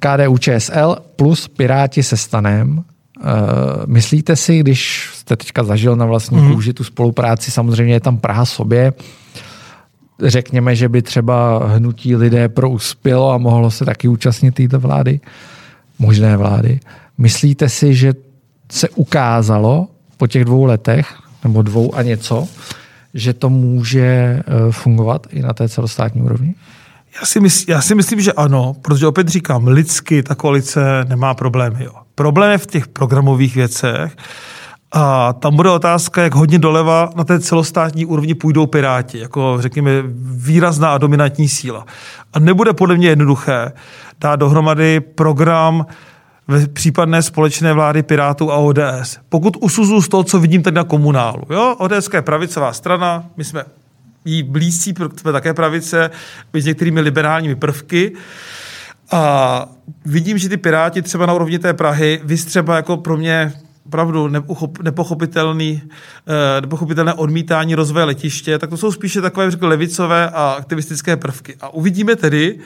KDU 0.00 0.38
ČSL 0.38 0.96
plus 1.16 1.48
Piráti 1.48 2.02
se 2.02 2.16
stanem. 2.16 2.84
Uh, 3.22 3.86
myslíte 3.86 4.36
si, 4.36 4.58
když 4.58 5.10
jste 5.14 5.36
teďka 5.36 5.64
zažil 5.64 5.96
na 5.96 6.06
vlastní 6.06 6.38
mm. 6.38 6.52
kůži 6.52 6.72
tu 6.72 6.84
spolupráci, 6.84 7.50
samozřejmě 7.50 7.94
je 7.94 8.00
tam 8.00 8.18
Praha 8.18 8.44
sobě, 8.44 8.92
řekněme, 10.22 10.76
že 10.76 10.88
by 10.88 11.02
třeba 11.02 11.66
hnutí 11.66 12.16
lidé 12.16 12.48
prouspělo 12.48 13.32
a 13.32 13.38
mohlo 13.38 13.70
se 13.70 13.84
taky 13.84 14.08
účastnit 14.08 14.54
této 14.54 14.80
vlády, 14.80 15.20
možné 15.98 16.36
vlády. 16.36 16.80
Myslíte 17.18 17.68
si, 17.68 17.94
že 17.94 18.14
se 18.72 18.88
ukázalo 18.88 19.88
po 20.16 20.26
těch 20.26 20.44
dvou 20.44 20.64
letech, 20.64 21.14
nebo 21.44 21.62
dvou 21.62 21.94
a 21.94 22.02
něco, 22.02 22.48
že 23.14 23.32
to 23.32 23.50
může 23.50 24.00
eh, 24.00 24.42
fungovat 24.70 25.26
i 25.30 25.42
na 25.42 25.52
té 25.52 25.68
celostátní 25.68 26.22
úrovni? 26.22 26.54
Já 27.20 27.26
si, 27.26 27.40
mysl, 27.40 27.70
já 27.70 27.80
si 27.80 27.94
myslím, 27.94 28.20
že 28.20 28.32
ano, 28.32 28.76
protože 28.82 29.06
opět 29.06 29.28
říkám, 29.28 29.68
lidsky 29.68 30.22
ta 30.22 30.34
koalice 30.34 31.04
nemá 31.08 31.34
problémy. 31.34 31.84
Jo. 31.84 31.92
Problém 32.14 32.50
je 32.50 32.58
v 32.58 32.66
těch 32.66 32.88
programových 32.88 33.54
věcech, 33.54 34.16
a 34.92 35.32
tam 35.32 35.56
bude 35.56 35.70
otázka, 35.70 36.22
jak 36.22 36.34
hodně 36.34 36.58
doleva 36.58 37.10
na 37.16 37.24
té 37.24 37.40
celostátní 37.40 38.06
úrovni 38.06 38.34
půjdou 38.34 38.66
Piráti, 38.66 39.18
jako 39.18 39.56
řekněme 39.60 39.90
výrazná 40.36 40.94
a 40.94 40.98
dominantní 40.98 41.48
síla. 41.48 41.86
A 42.32 42.38
nebude 42.38 42.72
podle 42.72 42.96
mě 42.96 43.08
jednoduché 43.08 43.72
dát 44.20 44.36
dohromady 44.36 45.00
program 45.00 45.86
ve 46.48 46.66
případné 46.66 47.22
společné 47.22 47.72
vlády 47.72 48.02
Pirátů 48.02 48.52
a 48.52 48.56
ODS. 48.56 49.18
Pokud 49.28 49.56
usuzu 49.60 50.02
z 50.02 50.08
toho, 50.08 50.24
co 50.24 50.40
vidím 50.40 50.62
tady 50.62 50.74
na 50.74 50.84
komunálu. 50.84 51.42
Jo? 51.50 51.76
ODS 51.78 52.08
je 52.14 52.22
pravicová 52.22 52.72
strana, 52.72 53.24
my 53.36 53.44
jsme 53.44 53.64
jí 54.24 54.42
blízcí, 54.42 54.94
jsme 55.16 55.32
také 55.32 55.54
pravice, 55.54 56.10
s 56.54 56.64
některými 56.64 57.00
liberálními 57.00 57.54
prvky. 57.54 58.12
A 59.12 59.68
vidím, 60.04 60.38
že 60.38 60.48
ty 60.48 60.56
Piráti 60.56 61.02
třeba 61.02 61.26
na 61.26 61.32
úrovni 61.32 61.58
té 61.58 61.74
Prahy, 61.74 62.20
vy 62.24 62.36
třeba 62.36 62.76
jako 62.76 62.96
pro 62.96 63.16
mě 63.16 63.52
opravdu 63.86 64.30
nepochopitelný, 64.82 65.82
eh, 66.26 66.60
nepochopitelné 66.60 67.14
odmítání 67.14 67.74
rozvoje 67.74 68.04
letiště, 68.04 68.58
tak 68.58 68.70
to 68.70 68.76
jsou 68.76 68.92
spíše 68.92 69.20
takové 69.20 69.50
řekl, 69.50 69.68
levicové 69.68 70.30
a 70.30 70.54
aktivistické 70.58 71.16
prvky. 71.16 71.56
A 71.60 71.68
uvidíme 71.68 72.16
tedy, 72.16 72.58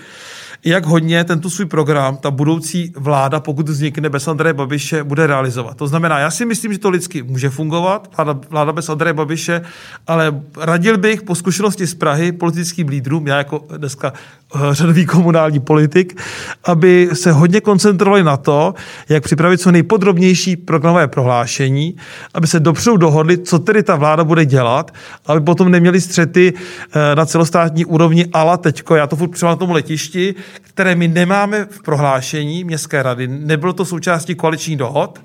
jak 0.65 0.87
hodně 0.87 1.25
tento 1.25 1.51
svůj 1.51 1.67
program 1.67 2.17
ta 2.17 2.31
budoucí 2.31 2.93
vláda, 2.97 3.41
pokud 3.41 3.69
vznikne 3.69 4.11
bez 4.11 4.29
Andreje 4.29 4.55
Babiše, 4.55 5.05
bude 5.05 5.27
realizovat. 5.27 5.77
To 5.77 5.87
znamená, 5.87 6.19
já 6.19 6.31
si 6.31 6.45
myslím, 6.45 6.73
že 6.73 6.79
to 6.79 6.91
lidsky 6.91 7.23
může 7.23 7.51
fungovat, 7.51 8.11
vláda, 8.17 8.41
vláda 8.51 8.73
bez 8.73 8.89
Andreje 8.89 9.15
Babiše, 9.15 9.63
ale 10.07 10.41
radil 10.59 10.99
bych 10.99 11.23
po 11.23 11.35
zkušenosti 11.35 11.87
z 11.87 11.95
Prahy 11.95 12.33
politickým 12.33 12.89
lídrům, 12.89 13.27
já 13.27 13.39
jako 13.39 13.65
dneska 13.77 14.13
eh, 14.55 14.59
řadový 14.71 15.07
komunální 15.07 15.61
politik, 15.61 16.21
aby 16.65 17.09
se 17.13 17.33
hodně 17.33 17.61
koncentrovali 17.61 18.25
na 18.25 18.37
to, 18.37 18.75
jak 19.09 19.25
připravit 19.25 19.59
co 19.59 19.73
nejpodrobnější 19.73 20.57
programové 20.57 21.09
prohlášení, 21.09 21.97
aby 22.35 22.47
se 22.47 22.61
dopředu 22.61 22.97
dohodli, 22.97 23.39
co 23.39 23.59
tedy 23.59 23.83
ta 23.83 23.97
vláda 23.97 24.25
bude 24.25 24.45
dělat, 24.45 24.95
aby 25.27 25.41
potom 25.41 25.71
neměli 25.71 26.01
střety 26.01 26.53
eh, 26.55 27.15
na 27.15 27.27
celostátní 27.27 27.85
úrovni, 27.85 28.27
ale 28.33 28.59
teďko, 28.59 28.95
já 28.95 29.07
to 29.07 29.17
furt 29.17 29.43
na 29.43 29.57
tomu 29.57 29.73
letišti, 29.73 30.35
které 30.63 30.95
my 30.95 31.09
nemáme 31.09 31.65
v 31.71 31.83
prohlášení 31.83 32.65
městské 32.65 33.03
rady. 33.03 33.29
Nebylo 33.29 33.73
to 33.73 33.85
součástí 33.85 34.35
koaliční 34.35 34.77
dohod. 34.77 35.21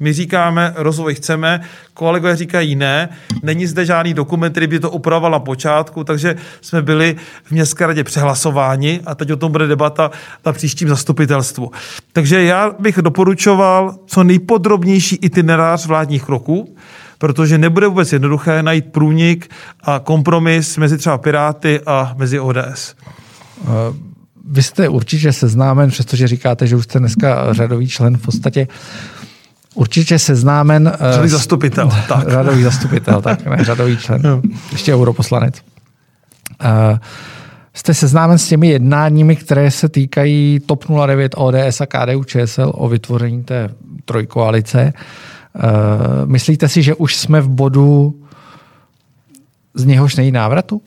My 0.00 0.12
říkáme, 0.12 0.72
rozvoj 0.76 1.14
chceme, 1.14 1.60
kolegové 1.94 2.36
říkají 2.36 2.76
ne, 2.76 3.08
není 3.42 3.66
zde 3.66 3.86
žádný 3.86 4.14
dokument, 4.14 4.50
který 4.50 4.66
by 4.66 4.80
to 4.80 4.90
upravoval 4.90 5.30
na 5.30 5.38
počátku, 5.38 6.04
takže 6.04 6.36
jsme 6.60 6.82
byli 6.82 7.16
v 7.44 7.50
městské 7.50 7.86
radě 7.86 8.04
přehlasováni 8.04 9.00
a 9.06 9.14
teď 9.14 9.32
o 9.32 9.36
tom 9.36 9.52
bude 9.52 9.66
debata 9.66 10.10
na 10.46 10.52
příštím 10.52 10.88
zastupitelstvu. 10.88 11.70
Takže 12.12 12.42
já 12.42 12.70
bych 12.78 12.96
doporučoval 12.96 13.94
co 14.06 14.24
nejpodrobnější 14.24 15.16
itinerář 15.16 15.86
vládních 15.86 16.24
kroků, 16.24 16.76
protože 17.18 17.58
nebude 17.58 17.86
vůbec 17.86 18.12
jednoduché 18.12 18.62
najít 18.62 18.92
průnik 18.92 19.50
a 19.82 19.98
kompromis 19.98 20.76
mezi 20.76 20.98
třeba 20.98 21.18
Piráty 21.18 21.80
a 21.86 22.14
mezi 22.16 22.40
ODS. 22.40 22.94
Vy 24.46 24.62
jste 24.62 24.88
určitě 24.88 25.32
seznámen, 25.32 25.90
přestože 25.90 26.28
říkáte, 26.28 26.66
že 26.66 26.76
už 26.76 26.84
jste 26.84 26.98
dneska 26.98 27.52
řadový 27.52 27.88
člen 27.88 28.16
v 28.16 28.22
podstatě, 28.22 28.68
určitě 29.74 30.18
seznámen... 30.18 30.92
Eh, 30.94 31.12
řadový 31.12 31.28
zastupitel, 31.28 31.90
tak. 32.08 32.28
Řadový 32.28 32.62
zastupitel, 32.62 33.22
tak, 33.22 33.46
ne, 33.46 33.64
řadový 33.64 33.96
člen. 33.96 34.42
Ještě 34.72 34.94
europoslanec. 34.94 35.62
Uh, 36.64 36.98
jste 37.74 37.94
seznámen 37.94 38.38
s 38.38 38.48
těmi 38.48 38.68
jednáními, 38.68 39.36
které 39.36 39.70
se 39.70 39.88
týkají 39.88 40.60
TOP 40.66 40.84
09, 41.06 41.34
ODS 41.36 41.80
a 41.80 41.86
KDU 41.86 42.24
ČSL 42.24 42.72
o 42.74 42.88
vytvoření 42.88 43.44
té 43.44 43.70
trojkoalice. 44.04 44.92
Uh, 44.92 45.62
myslíte 46.24 46.68
si, 46.68 46.82
že 46.82 46.94
už 46.94 47.16
jsme 47.16 47.40
v 47.40 47.48
bodu 47.48 48.14
z 49.74 49.84
něhož 49.84 50.16
nejí 50.16 50.32
návratu? 50.32 50.82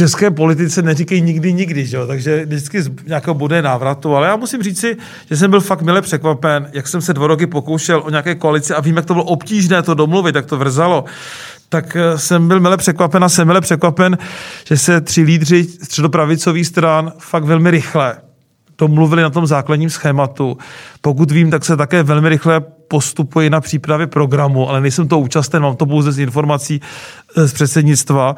České 0.00 0.30
politice 0.30 0.82
neříkej 0.82 1.22
nikdy 1.22 1.52
nikdy, 1.52 1.86
že 1.86 1.96
jo? 1.96 2.06
takže 2.06 2.46
vždycky 2.46 2.82
z 2.82 2.90
nějakého 3.06 3.34
bude 3.34 3.62
návratu, 3.62 4.16
ale 4.16 4.28
já 4.28 4.36
musím 4.36 4.62
říci, 4.62 4.96
že 5.30 5.36
jsem 5.36 5.50
byl 5.50 5.60
fakt 5.60 5.82
mile 5.82 6.02
překvapen, 6.02 6.70
jak 6.72 6.88
jsem 6.88 7.00
se 7.00 7.12
dva 7.14 7.26
roky 7.26 7.46
pokoušel 7.46 8.02
o 8.04 8.10
nějaké 8.10 8.34
koalici 8.34 8.74
a 8.74 8.80
vím, 8.80 8.96
jak 8.96 9.06
to 9.06 9.14
bylo 9.14 9.24
obtížné 9.24 9.82
to 9.82 9.94
domluvit, 9.94 10.34
jak 10.34 10.46
to 10.46 10.56
vrzalo, 10.56 11.04
tak 11.68 11.96
eh, 11.96 12.18
jsem 12.18 12.48
byl 12.48 12.60
mile 12.60 12.76
překvapen 12.76 13.24
a 13.24 13.28
jsem 13.28 13.46
mile 13.46 13.60
překvapen, 13.60 14.18
že 14.64 14.76
se 14.76 15.00
tři 15.00 15.22
lídři 15.22 15.64
středopravicových 15.64 16.66
stran 16.66 17.12
fakt 17.18 17.44
velmi 17.44 17.70
rychle 17.70 18.16
domluvili 18.80 19.22
na 19.22 19.30
tom 19.30 19.46
základním 19.46 19.90
schématu. 19.90 20.58
Pokud 21.00 21.30
vím, 21.30 21.50
tak 21.50 21.64
se 21.64 21.76
také 21.76 22.02
velmi 22.02 22.28
rychle 22.28 22.60
postupuje 22.88 23.50
na 23.50 23.60
přípravě 23.60 24.06
programu, 24.06 24.68
ale 24.68 24.80
nejsem 24.80 25.08
to 25.08 25.18
účasten, 25.18 25.62
mám 25.62 25.76
to 25.76 25.86
pouze 25.86 26.12
z 26.12 26.18
informací 26.18 26.80
z 27.36 27.52
předsednictva. 27.52 28.36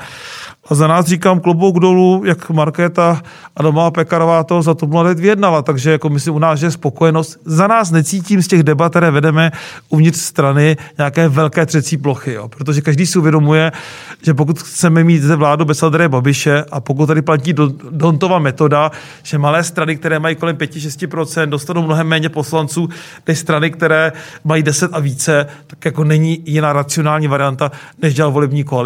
A 0.68 0.74
za 0.74 0.86
nás 0.86 1.06
říkám 1.06 1.40
klobouk 1.40 1.78
dolů, 1.78 2.22
jak 2.24 2.50
Markéta 2.50 3.22
Adamová 3.56 3.90
Pekarová 3.90 4.44
to 4.44 4.62
za 4.62 4.74
to 4.74 4.86
mladé 4.86 5.14
vyjednala. 5.14 5.62
Takže 5.62 5.90
jako 5.90 6.08
myslím 6.08 6.34
u 6.34 6.38
nás, 6.38 6.62
je 6.62 6.70
spokojenost. 6.70 7.38
Za 7.44 7.66
nás 7.66 7.90
necítím 7.90 8.42
z 8.42 8.48
těch 8.48 8.62
debat, 8.62 8.88
které 8.90 9.10
vedeme 9.10 9.52
uvnitř 9.88 10.18
strany, 10.18 10.76
nějaké 10.98 11.28
velké 11.28 11.66
třecí 11.66 11.96
plochy. 11.96 12.32
Jo. 12.32 12.48
Protože 12.48 12.80
každý 12.80 13.06
si 13.06 13.18
uvědomuje, 13.18 13.72
že 14.22 14.34
pokud 14.34 14.62
chceme 14.62 15.04
mít 15.04 15.22
ze 15.22 15.36
vládu 15.36 15.64
bez 15.64 15.82
Andreje 15.82 16.08
Babiše 16.08 16.64
a 16.72 16.80
pokud 16.80 17.06
tady 17.06 17.22
platí 17.22 17.54
Dontova 17.90 18.38
metoda, 18.38 18.90
že 19.22 19.38
malé 19.38 19.64
strany, 19.64 19.96
které 19.96 20.18
mají 20.18 20.36
kolem 20.36 20.56
5-6%, 20.56 21.46
dostanou 21.46 21.82
mnohem 21.82 22.06
méně 22.06 22.28
poslanců 22.28 22.88
než 23.26 23.38
strany, 23.38 23.70
které 23.70 24.12
mají 24.44 24.62
10 24.62 24.94
a 24.94 25.00
více, 25.00 25.46
tak 25.66 25.84
jako 25.84 26.04
není 26.04 26.42
jiná 26.44 26.72
racionální 26.72 27.28
varianta, 27.28 27.72
než 28.02 28.14
dělal 28.14 28.32
volební 28.32 28.64
koalice. 28.64 28.81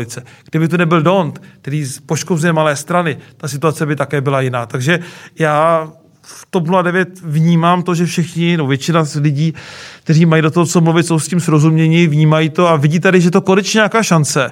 Kdyby 0.50 0.68
to 0.68 0.76
nebyl 0.76 1.02
Dont, 1.02 1.42
který 1.60 1.84
poškozuje 2.06 2.52
malé 2.52 2.76
strany, 2.76 3.18
ta 3.36 3.48
situace 3.48 3.86
by 3.86 3.96
také 3.96 4.20
byla 4.20 4.40
jiná. 4.40 4.66
Takže 4.66 4.98
já 5.38 5.88
v 6.28 6.46
TOP 6.50 6.68
09 6.82 7.08
vnímám 7.22 7.82
to, 7.82 7.94
že 7.94 8.06
všichni, 8.06 8.56
no 8.56 8.66
většina 8.66 9.04
z 9.04 9.14
lidí, 9.14 9.54
kteří 10.02 10.26
mají 10.26 10.42
do 10.42 10.50
toho, 10.50 10.66
co 10.66 10.80
mluvit, 10.80 11.06
jsou 11.06 11.18
s 11.18 11.28
tím 11.28 11.40
srozumění, 11.40 12.06
vnímají 12.06 12.50
to 12.50 12.68
a 12.68 12.76
vidí 12.76 13.00
tady, 13.00 13.20
že 13.20 13.30
to 13.30 13.40
konečně 13.40 13.78
nějaká 13.78 14.02
šance 14.02 14.50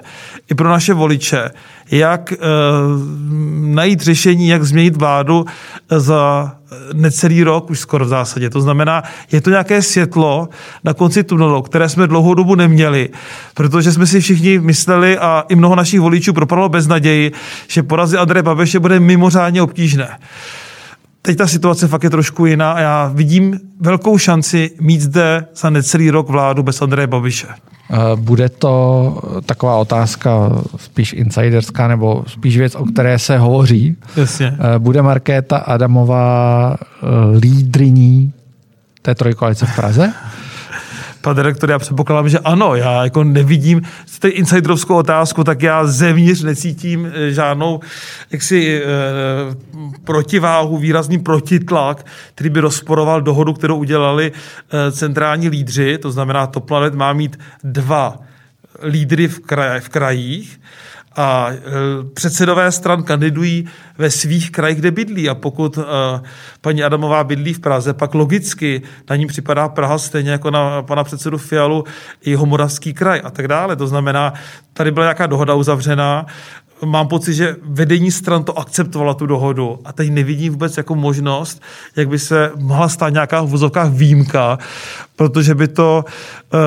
i 0.51 0.55
pro 0.55 0.69
naše 0.69 0.93
voliče, 0.93 1.49
jak 1.91 2.31
e, 2.31 2.37
najít 3.61 4.01
řešení, 4.01 4.47
jak 4.47 4.63
změnit 4.63 4.95
vládu 4.95 5.45
za 5.97 6.55
necelý 6.93 7.43
rok, 7.43 7.69
už 7.69 7.79
skoro 7.79 8.05
v 8.05 8.07
zásadě. 8.07 8.49
To 8.49 8.61
znamená, 8.61 9.03
je 9.31 9.41
to 9.41 9.49
nějaké 9.49 9.81
světlo 9.81 10.49
na 10.83 10.93
konci 10.93 11.23
tunelu, 11.23 11.61
které 11.61 11.89
jsme 11.89 12.07
dlouhou 12.07 12.33
dobu 12.33 12.55
neměli, 12.55 13.09
protože 13.53 13.91
jsme 13.91 14.07
si 14.07 14.21
všichni 14.21 14.59
mysleli 14.59 15.17
a 15.17 15.43
i 15.49 15.55
mnoho 15.55 15.75
našich 15.75 15.99
voličů 15.99 16.33
propadlo 16.33 16.69
bez 16.69 16.87
naději, 16.87 17.31
že 17.67 17.83
porazit 17.83 18.19
Andreje 18.19 18.43
Babiše 18.43 18.79
bude 18.79 18.99
mimořádně 18.99 19.61
obtížné. 19.61 20.17
Teď 21.25 21.37
ta 21.37 21.47
situace 21.47 21.87
fakt 21.87 22.03
je 22.03 22.09
trošku 22.09 22.45
jiná 22.45 22.71
a 22.71 22.79
já 22.79 23.11
vidím 23.13 23.59
velkou 23.79 24.17
šanci 24.17 24.71
mít 24.81 25.01
zde 25.01 25.45
za 25.55 25.69
necelý 25.69 26.09
rok 26.09 26.29
vládu 26.29 26.63
bez 26.63 26.81
Andreje 26.81 27.07
Babiše. 27.07 27.47
Eh, 27.91 27.97
bude 28.15 28.49
to 28.49 29.41
taková 29.45 29.77
otázka 29.77 30.51
spíš 30.77 31.13
insiderská 31.13 31.87
nebo 31.87 32.23
spíš 32.27 32.57
věc, 32.57 32.75
o 32.75 32.85
které 32.85 33.19
se 33.19 33.37
hovoří. 33.37 33.97
Jasně. 34.15 34.57
Eh, 34.59 34.79
bude 34.79 35.01
Markéta 35.01 35.57
Adamová 35.57 36.75
eh, 36.79 37.07
lídriní 37.37 38.33
té 39.01 39.15
trojkoalice 39.15 39.65
v 39.65 39.75
Praze? 39.75 40.13
Pan 41.25 41.35
direktor, 41.35 41.71
já 41.71 41.79
předpokládám, 41.79 42.29
že 42.29 42.39
ano, 42.39 42.75
já 42.75 43.03
jako 43.03 43.23
nevidím 43.23 43.81
té 44.19 44.29
insiderovskou 44.29 44.95
otázku, 44.95 45.43
tak 45.43 45.61
já 45.61 45.85
zevnitř 45.87 46.43
necítím 46.43 47.11
eh, 47.13 47.31
žádnou 47.31 47.79
jaksi 48.31 48.81
e, 48.81 48.85
protiváhu, 50.03 50.77
výrazný 50.77 51.19
protitlak, 51.19 52.05
který 52.35 52.49
by 52.49 52.59
rozporoval 52.59 53.21
dohodu, 53.21 53.53
kterou 53.53 53.77
udělali 53.77 54.31
e, 54.31 54.91
centrální 54.91 55.49
lídři, 55.49 55.97
to 55.97 56.11
znamená, 56.11 56.47
TOP 56.47 56.71
má 56.93 57.13
mít 57.13 57.39
dva 57.63 58.17
lídry 58.83 59.27
v, 59.27 59.39
kraj, 59.39 59.79
v 59.79 59.89
krajích, 59.89 60.59
a 61.15 61.47
e, 61.51 61.59
předsedové 62.13 62.71
stran 62.71 63.03
kandidují 63.03 63.67
ve 63.97 64.11
svých 64.11 64.51
krajích, 64.51 64.79
kde 64.79 64.91
bydlí. 64.91 65.29
A 65.29 65.35
pokud 65.35 65.77
e, 65.77 65.81
paní 66.61 66.83
Adamová 66.83 67.23
bydlí 67.23 67.53
v 67.53 67.59
Praze, 67.59 67.93
pak 67.93 68.15
logicky 68.15 68.81
na 69.09 69.15
ní 69.15 69.27
připadá 69.27 69.69
Praha 69.69 69.97
stejně 69.97 70.31
jako 70.31 70.51
na 70.51 70.81
pana 70.81 71.03
předsedu 71.03 71.37
Fialu 71.37 71.83
i 72.21 72.31
jeho 72.31 72.45
moravský 72.45 72.93
kraj 72.93 73.21
a 73.23 73.29
tak 73.29 73.47
dále. 73.47 73.75
To 73.75 73.87
znamená, 73.87 74.33
tady 74.73 74.91
byla 74.91 75.05
nějaká 75.05 75.27
dohoda 75.27 75.53
uzavřená, 75.53 76.25
mám 76.85 77.07
pocit, 77.07 77.33
že 77.33 77.55
vedení 77.63 78.11
stran 78.11 78.43
to 78.43 78.59
akceptovala 78.59 79.13
tu 79.13 79.25
dohodu 79.25 79.79
a 79.85 79.93
teď 79.93 80.11
nevidím 80.11 80.53
vůbec 80.53 80.77
jako 80.77 80.95
možnost, 80.95 81.61
jak 81.95 82.09
by 82.09 82.19
se 82.19 82.51
mohla 82.55 82.89
stát 82.89 83.13
nějaká 83.13 83.41
v 83.41 83.89
výjimka, 83.89 84.57
protože 85.15 85.55
by 85.55 85.67
to 85.67 86.05
eh, 86.53 86.57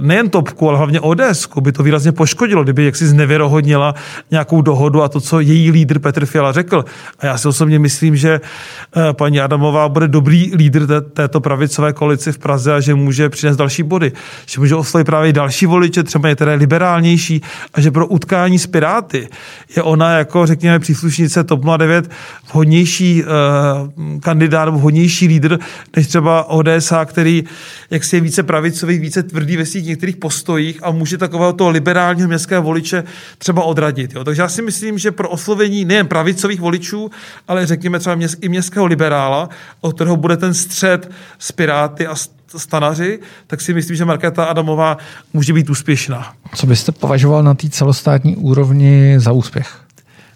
nejen 0.00 0.30
topku, 0.30 0.68
ale 0.68 0.78
hlavně 0.78 1.00
ODS 1.00 1.48
by 1.60 1.72
to 1.72 1.82
výrazně 1.82 2.12
poškodilo, 2.12 2.64
kdyby 2.64 2.84
jaksi 2.84 3.06
znevěrohodnila 3.06 3.94
nějakou 4.30 4.62
dohodu 4.62 5.02
a 5.02 5.08
to, 5.08 5.20
co 5.20 5.40
její 5.40 5.70
lídr 5.70 5.98
Petr 5.98 6.26
Fiala 6.26 6.52
řekl. 6.52 6.84
A 7.18 7.26
já 7.26 7.38
si 7.38 7.48
osobně 7.48 7.78
myslím, 7.78 8.16
že 8.16 8.40
eh, 8.40 9.12
paní 9.12 9.40
Adamová 9.40 9.88
bude 9.88 10.08
dobrý 10.08 10.52
lídr 10.56 11.00
této 11.00 11.40
pravicové 11.40 11.92
koalici 11.92 12.32
v 12.32 12.38
Praze 12.38 12.74
a 12.74 12.80
že 12.80 12.94
může 12.94 13.28
přinést 13.28 13.56
další 13.56 13.82
body. 13.82 14.12
Že 14.46 14.60
může 14.60 14.74
oslovit 14.74 15.06
právě 15.06 15.32
další 15.32 15.66
voliče, 15.66 16.02
třeba 16.02 16.28
některé 16.28 16.54
liberálnější 16.54 17.42
a 17.74 17.80
že 17.80 17.90
pro 17.90 18.06
utkání 18.06 18.58
s 18.58 18.66
Piráty 18.66 19.28
je 19.76 19.82
ona 19.82 20.12
jako, 20.12 20.46
řekněme, 20.46 20.78
příslušnice 20.78 21.44
TOP 21.44 21.64
09 21.76 22.10
vhodnější 22.52 23.24
uh, 23.24 24.20
kandidát, 24.20 24.68
vhodnější 24.68 25.26
lídr, 25.26 25.58
než 25.96 26.06
třeba 26.06 26.44
ODS, 26.44 26.92
který 27.04 27.44
jak 27.92 28.04
si 28.04 28.16
je 28.16 28.20
více 28.20 28.42
pravicový, 28.42 28.98
více 28.98 29.22
tvrdý 29.22 29.56
ve 29.56 29.66
svých 29.66 29.86
některých 29.86 30.16
postojích 30.16 30.78
a 30.82 30.90
může 30.90 31.18
takového 31.18 31.52
toho 31.52 31.70
liberálního 31.70 32.28
městského 32.28 32.62
voliče 32.62 33.04
třeba 33.38 33.62
odradit. 33.62 34.14
Jo. 34.14 34.24
Takže 34.24 34.42
já 34.42 34.48
si 34.48 34.62
myslím, 34.62 34.98
že 34.98 35.10
pro 35.10 35.28
oslovení 35.28 35.84
nejen 35.84 36.06
pravicových 36.06 36.60
voličů, 36.60 37.10
ale 37.48 37.66
řekněme 37.66 37.98
třeba 37.98 38.14
měst, 38.14 38.38
i 38.40 38.48
městského 38.48 38.86
liberála, 38.86 39.48
o 39.80 39.90
kterého 39.90 40.16
bude 40.16 40.36
ten 40.36 40.54
střed 40.54 41.10
s 41.38 41.52
Piráty 41.52 42.06
a 42.06 42.14
stanaři, 42.56 43.18
tak 43.46 43.60
si 43.60 43.74
myslím, 43.74 43.96
že 43.96 44.04
Markéta 44.04 44.44
Adamová 44.44 44.96
může 45.32 45.52
být 45.52 45.70
úspěšná. 45.70 46.32
Co 46.54 46.66
byste 46.66 46.92
považoval 46.92 47.42
na 47.42 47.54
té 47.54 47.68
celostátní 47.68 48.36
úrovni 48.36 49.14
za 49.18 49.32
úspěch? 49.32 49.81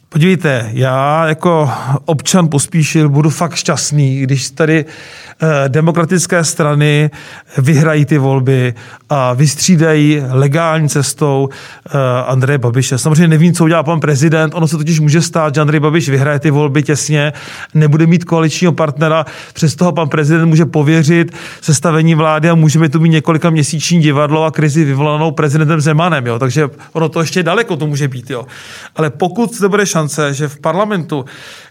Podívejte, 0.08 0.70
já 0.72 1.26
jako 1.26 1.70
občan 2.04 2.48
pospíšil 2.48 3.08
budu 3.08 3.30
fakt 3.30 3.54
šťastný, 3.54 4.20
když 4.20 4.50
tady 4.50 4.84
Eh, 5.42 5.68
demokratické 5.68 6.44
strany 6.44 7.10
vyhrají 7.58 8.04
ty 8.04 8.18
volby 8.18 8.75
a 9.08 9.32
vystřídají 9.32 10.22
legální 10.30 10.88
cestou 10.88 11.48
eh, 11.48 11.90
Andreje 12.26 12.58
Babiše. 12.58 12.98
Samozřejmě 12.98 13.28
nevím, 13.28 13.54
co 13.54 13.64
udělá 13.64 13.82
pan 13.82 14.00
prezident, 14.00 14.54
ono 14.54 14.68
se 14.68 14.76
totiž 14.76 15.00
může 15.00 15.22
stát, 15.22 15.54
že 15.54 15.60
Andrej 15.60 15.80
Babiš 15.80 16.08
vyhraje 16.08 16.38
ty 16.38 16.50
volby 16.50 16.82
těsně, 16.82 17.32
nebude 17.75 18.06
mít 18.06 18.25
koaličního 18.25 18.72
partnera, 18.72 19.26
přes 19.54 19.75
toho 19.75 19.92
pan 19.92 20.08
prezident 20.08 20.48
může 20.48 20.64
pověřit 20.64 21.32
sestavení 21.60 22.14
vlády 22.14 22.50
a 22.50 22.54
můžeme 22.54 22.88
tu 22.88 23.00
mít 23.00 23.08
několika 23.08 23.50
měsíční 23.50 24.00
divadlo 24.00 24.44
a 24.44 24.50
krizi 24.50 24.84
vyvolanou 24.84 25.30
prezidentem 25.30 25.80
Zemanem. 25.80 26.26
Jo? 26.26 26.38
Takže 26.38 26.68
ono 26.92 27.08
to 27.08 27.20
ještě 27.20 27.42
daleko 27.42 27.76
to 27.76 27.86
může 27.86 28.08
být. 28.08 28.30
Jo? 28.30 28.46
Ale 28.96 29.10
pokud 29.10 29.54
zde 29.54 29.68
bude 29.68 29.86
šance, 29.96 30.34
že 30.34 30.48
v 30.48 30.58
parlamentu 30.60 31.24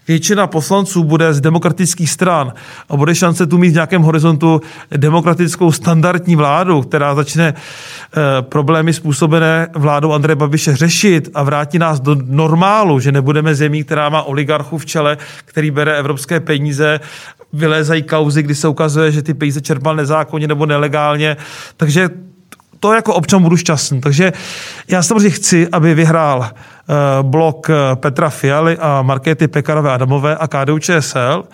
většina 0.08 0.46
poslanců 0.46 1.04
bude 1.04 1.34
z 1.34 1.40
demokratických 1.40 2.10
stran 2.10 2.52
a 2.88 2.96
bude 2.96 3.14
šance 3.14 3.46
tu 3.46 3.58
mít 3.58 3.70
v 3.70 3.78
nějakém 3.78 4.02
horizontu 4.02 4.60
demokratickou 4.96 5.72
standardní 5.72 6.36
vládu, 6.36 6.82
která 6.82 7.14
začne 7.14 7.54
eh, 7.54 8.42
problémy 8.42 8.92
způsobené 8.92 9.68
vládou 9.74 10.12
Andreje 10.12 10.36
Babiše 10.36 10.76
řešit 10.76 11.28
a 11.34 11.42
vrátí 11.42 11.78
nás 11.78 12.00
do 12.00 12.16
normálu, 12.24 13.00
že 13.00 13.12
nebudeme 13.12 13.54
zemí, 13.54 13.84
která 13.84 14.08
má 14.08 14.22
oligarchu 14.22 14.78
v 14.78 14.86
čele, 14.86 15.18
který 15.44 15.70
bere 15.70 15.98
evropské 15.98 16.40
peníze, 16.40 17.00
vylézají 17.52 18.02
kauzy, 18.02 18.42
kdy 18.42 18.54
se 18.54 18.68
ukazuje, 18.68 19.12
že 19.12 19.22
ty 19.22 19.34
peníze 19.34 19.60
čerpal 19.60 19.96
nezákonně 19.96 20.48
nebo 20.48 20.66
nelegálně. 20.66 21.36
Takže 21.76 22.10
to 22.80 22.92
jako 22.92 23.14
občan 23.14 23.42
budu 23.42 23.56
šťastný. 23.56 24.00
Takže 24.00 24.32
já 24.88 25.02
samozřejmě 25.02 25.30
chci, 25.30 25.68
aby 25.72 25.94
vyhrál 25.94 26.50
blok 27.22 27.70
eh, 27.70 27.96
Petra 27.96 28.30
Fialy 28.30 28.78
a 28.78 29.02
Markéty 29.02 29.48
Pekarové 29.48 29.92
Adamové 29.92 30.36
a 30.36 30.46
KDU 30.46 30.78
ČSL, 30.78 31.44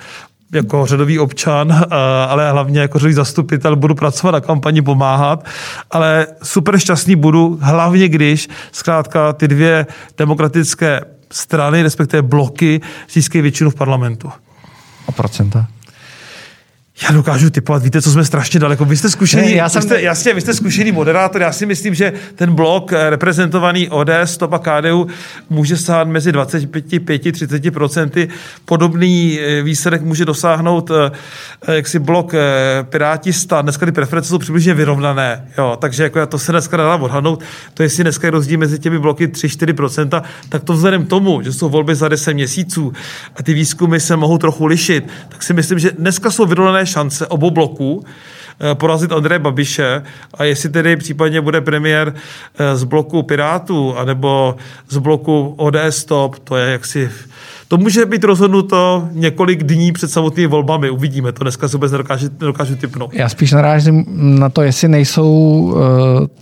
jako 0.53 0.87
řadový 0.87 1.19
občan, 1.19 1.73
eh, 1.73 1.87
ale 2.29 2.51
hlavně 2.51 2.81
jako 2.81 2.99
řadový 2.99 3.15
zastupitel 3.15 3.77
budu 3.77 3.95
pracovat 3.95 4.33
na 4.33 4.41
kampani, 4.41 4.83
pomáhat, 4.83 5.45
ale 5.91 6.27
super 6.43 6.79
šťastný 6.79 7.17
budu, 7.17 7.59
hlavně 7.63 8.09
když 8.09 8.49
zkrátka 8.73 9.33
ty 9.33 9.49
dvě 9.49 9.87
demokratické 10.19 11.01
strany, 11.31 11.83
respektive 11.83 12.23
bloky, 12.23 12.81
získají 13.13 13.43
většinu 13.43 13.71
v 13.71 13.75
parlamentu. 13.75 14.33
A 15.09 15.13
procenta? 15.13 15.67
Já 17.01 17.13
dokážu 17.13 17.51
typovat, 17.51 17.83
víte, 17.83 18.03
co 18.03 18.11
jsme 18.11 18.25
strašně 18.25 18.61
daleko. 18.61 18.85
Vy 18.85 18.97
jste 18.97 19.11
zkušený, 19.11 19.43
ne, 19.43 19.53
já 19.53 19.69
jsem... 19.69 19.83
vy 19.83 19.87
jste, 19.89 20.03
jasně, 20.03 20.35
vy 20.35 20.41
jste 20.41 20.55
zkušený 20.55 20.93
moderátor, 20.93 21.43
já 21.43 21.53
si 21.53 21.67
myslím, 21.67 21.95
že 21.95 22.13
ten 22.35 22.55
blok 22.55 22.93
eh, 22.93 23.11
reprezentovaný 23.11 23.89
ODS, 23.89 24.37
TOP 24.37 24.53
a 24.53 24.59
KDU 24.59 25.07
může 25.51 25.77
stát 25.77 26.09
mezi 26.09 26.33
25-30%. 26.33 28.29
Podobný 28.65 29.41
eh, 29.41 29.63
výsledek 29.63 30.03
může 30.03 30.25
dosáhnout 30.25 30.91
eh, 30.91 31.75
jaksi 31.75 31.99
blok 31.99 32.33
Piráti 32.83 33.33
stát. 33.33 33.63
Dneska 33.63 33.87
ty 33.87 33.93
preference 33.93 34.29
jsou 34.29 34.39
přibližně 34.39 34.75
vyrovnané, 34.75 35.49
jo, 35.59 35.79
takže 35.81 36.03
jako 36.03 36.19
já 36.19 36.27
to 36.27 36.39
se 36.39 36.53
dneska 36.53 36.77
nedá 36.77 36.97
odhadnout. 36.97 37.43
To 37.75 37.83
jestli 37.83 38.05
dneska 38.05 38.27
je 38.27 38.31
rozdíl 38.31 38.59
mezi 38.59 38.79
těmi 38.79 38.99
bloky 38.99 39.27
3-4%, 39.27 40.23
tak 40.49 40.65
to 40.65 40.73
vzhledem 40.73 41.07
tomu, 41.07 41.43
že 41.43 41.53
jsou 41.53 41.69
volby 41.69 41.95
za 41.95 42.09
10 42.09 42.35
měsíců 42.35 42.93
a 43.37 43.43
ty 43.43 43.55
výzkumy 43.55 44.01
se 44.01 44.17
mohou 44.17 44.39
trochu 44.39 44.67
lišit, 44.67 45.09
tak 45.29 45.43
si 45.43 45.55
myslím, 45.55 45.79
že 45.79 45.91
dneska 45.91 46.31
jsou 46.31 46.47
vyrovnané 46.47 46.82
šance 46.87 47.27
obou 47.27 47.51
bloků 47.51 48.05
eh, 48.61 48.75
porazit 48.75 49.13
Andreje 49.13 49.39
Babiše 49.39 50.03
a 50.35 50.45
jestli 50.45 50.69
tedy 50.69 50.97
případně 50.97 51.41
bude 51.41 51.61
premiér 51.61 52.15
eh, 52.59 52.77
z 52.77 52.85
bloku 52.85 53.23
Pirátů 53.23 53.97
anebo 53.97 54.57
z 54.89 54.99
bloku 54.99 55.55
ODS 55.57 56.05
Top, 56.05 56.39
to 56.39 56.57
je 56.57 56.73
jaksi 56.73 57.11
to 57.73 57.79
může 57.79 58.07
být 58.07 58.25
rozhodnuto 58.25 59.09
několik 59.13 59.63
dní 59.63 59.93
před 59.93 60.11
samotnými 60.11 60.47
volbami. 60.47 60.91
Uvidíme 60.91 61.33
to. 61.33 61.45
Dneska 61.45 61.69
se 61.69 61.77
vůbec 61.77 61.93
nedokážu, 61.93 62.29
nedokážu 62.41 62.77
typnout. 62.77 63.15
Já 63.15 63.29
spíš 63.29 63.53
narážím 63.53 64.05
na 64.39 64.49
to, 64.49 64.63
jestli 64.63 64.89
nejsou 64.89 65.31
uh, 65.31 65.81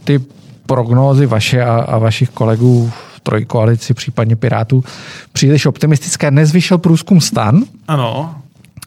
ty 0.05 0.20
prognózy 0.66 1.26
vaše 1.26 1.64
a, 1.64 1.74
a 1.74 1.98
vašich 1.98 2.31
kolegů 2.31 2.90
v 3.16 3.20
trojkoalici, 3.20 3.94
případně 3.94 4.37
Pirátů, 4.37 4.85
příliš 5.33 5.66
optimistické. 5.66 6.31
Nezvyšel 6.31 6.79
průzkum 6.79 7.20
stan. 7.20 7.62
Ano. 7.88 8.35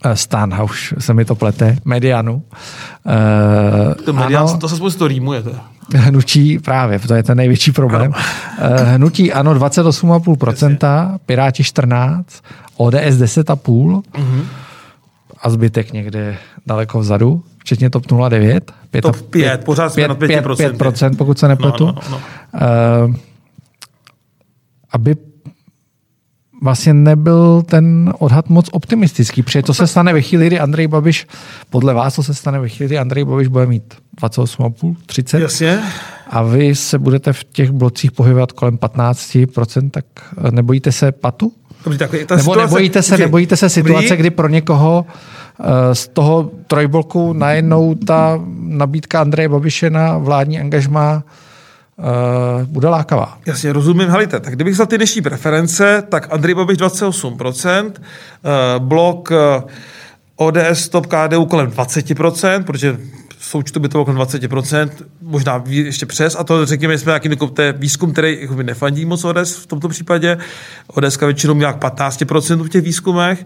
Eh, 0.05 0.15
stan, 0.15 0.53
a 0.53 0.63
už 0.63 0.93
se 0.99 1.13
mi 1.13 1.25
to 1.25 1.35
plete, 1.35 1.77
Medianu. 1.85 2.33
Uh, 2.35 3.93
to, 4.05 4.13
median, 4.13 4.43
ano, 4.43 4.57
to 4.57 4.69
se 4.69 4.75
spoustu 4.75 5.07
rýmuje. 5.07 5.43
Hnutí, 5.95 6.59
právě, 6.59 6.99
to 6.99 7.13
je 7.13 7.23
ten 7.23 7.37
největší 7.37 7.71
problém. 7.71 8.13
Ano. 8.13 8.75
Uh, 8.75 8.87
hnutí 8.87 9.33
ano 9.33 9.53
28,5%, 9.53 11.19
Piráti 11.25 11.63
14%, 11.63 12.23
ODS 12.77 12.95
10,5% 12.95 13.55
uh-huh. 13.65 14.45
a 15.41 15.49
zbytek 15.49 15.93
někde 15.93 16.37
daleko 16.65 16.99
vzadu, 16.99 17.43
včetně 17.57 17.89
TOP 17.89 18.03
09. 18.29 18.71
5, 18.91 19.01
top 19.01 19.15
5, 19.15 19.29
5 19.29 19.63
pořád 19.63 19.93
jsme 19.93 20.03
5, 20.03 20.07
na 20.07 20.15
5%. 20.15 20.71
5%, 20.71 21.15
pokud 21.17 21.39
se 21.39 21.47
nepletu. 21.47 21.85
No, 21.85 21.93
no, 21.93 22.01
no, 22.09 22.19
no. 22.53 23.07
Uh, 23.07 23.15
aby 24.91 25.15
vlastně 26.63 26.93
nebyl 26.93 27.61
ten 27.65 28.13
odhad 28.19 28.49
moc 28.49 28.69
optimistický, 28.71 29.43
protože 29.43 29.63
to 29.63 29.73
se 29.73 29.87
stane 29.87 30.13
ve 30.13 30.21
chvíli, 30.21 30.47
kdy 30.47 30.59
Andrej 30.59 30.87
Babiš, 30.87 31.27
podle 31.69 31.93
vás 31.93 32.15
to 32.15 32.23
se 32.23 32.33
stane 32.33 32.59
ve 32.59 32.69
chvíli, 32.69 32.87
kdy 32.87 32.97
Andrej 32.97 33.25
Babiš 33.25 33.47
bude 33.47 33.65
mít 33.65 33.93
28,5, 34.21 34.95
30. 35.05 35.39
Jasně. 35.39 35.79
A 36.29 36.43
vy 36.43 36.75
se 36.75 36.99
budete 36.99 37.33
v 37.33 37.43
těch 37.43 37.71
blocích 37.71 38.11
pohybovat 38.11 38.51
kolem 38.51 38.77
15%, 38.77 39.89
tak 39.89 40.05
nebojíte 40.51 40.91
se 40.91 41.11
patu? 41.11 41.51
Dobrý, 41.83 41.97
tak, 41.97 42.11
ta 42.11 42.35
Nebo 42.35 42.51
situace, 42.51 42.61
nebojíte 42.61 43.01
se, 43.01 43.17
nebojíte 43.17 43.57
se 43.57 43.69
situace, 43.69 44.07
dobrý. 44.07 44.17
kdy 44.17 44.29
pro 44.29 44.47
někoho 44.47 45.05
eh, 45.59 45.95
z 45.95 46.07
toho 46.07 46.51
trojbloku 46.67 47.33
najednou 47.33 47.95
ta 47.95 48.39
nabídka 48.59 49.21
Andreje 49.21 49.49
Babiše 49.49 49.89
na 49.89 50.17
vládní 50.17 50.59
angažmá 50.59 51.23
uh, 51.97 52.05
bude 52.67 52.87
lákavá. 52.87 53.37
Jasně, 53.45 53.73
rozumím, 53.73 54.09
helejte, 54.09 54.39
tak 54.39 54.53
kdybych 54.53 54.75
za 54.75 54.85
ty 54.85 54.97
dnešní 54.97 55.21
preference, 55.21 56.03
tak 56.09 56.33
Andrej 56.33 56.55
Babiš 56.55 56.77
28%, 56.77 57.85
uh, 57.85 58.85
blok 58.85 59.31
uh, 59.31 59.37
ODS, 60.35 60.89
TOP, 60.89 61.05
KDU 61.05 61.45
kolem 61.45 61.69
20%, 61.69 62.63
protože 62.63 62.97
součtu 63.43 63.79
by 63.79 63.89
to 63.89 63.91
bylo 63.91 64.05
kolem 64.05 64.19
20%, 64.19 64.89
možná 65.21 65.63
ještě 65.67 66.05
přes, 66.05 66.35
a 66.39 66.43
to 66.43 66.65
řekněme, 66.65 66.97
jsme 66.97 67.09
nějaký 67.09 67.29
jako 67.29 67.53
výzkum, 67.77 68.11
který 68.11 68.37
jako 68.41 68.55
nefandí 68.55 69.05
moc 69.05 69.23
ODS 69.23 69.55
v 69.55 69.65
tomto 69.65 69.87
případě. 69.87 70.37
ODS 70.87 71.19
většinou 71.19 71.53
nějak 71.53 71.77
15% 71.79 72.63
v 72.63 72.69
těch 72.69 72.81
výzkumech. 72.81 73.45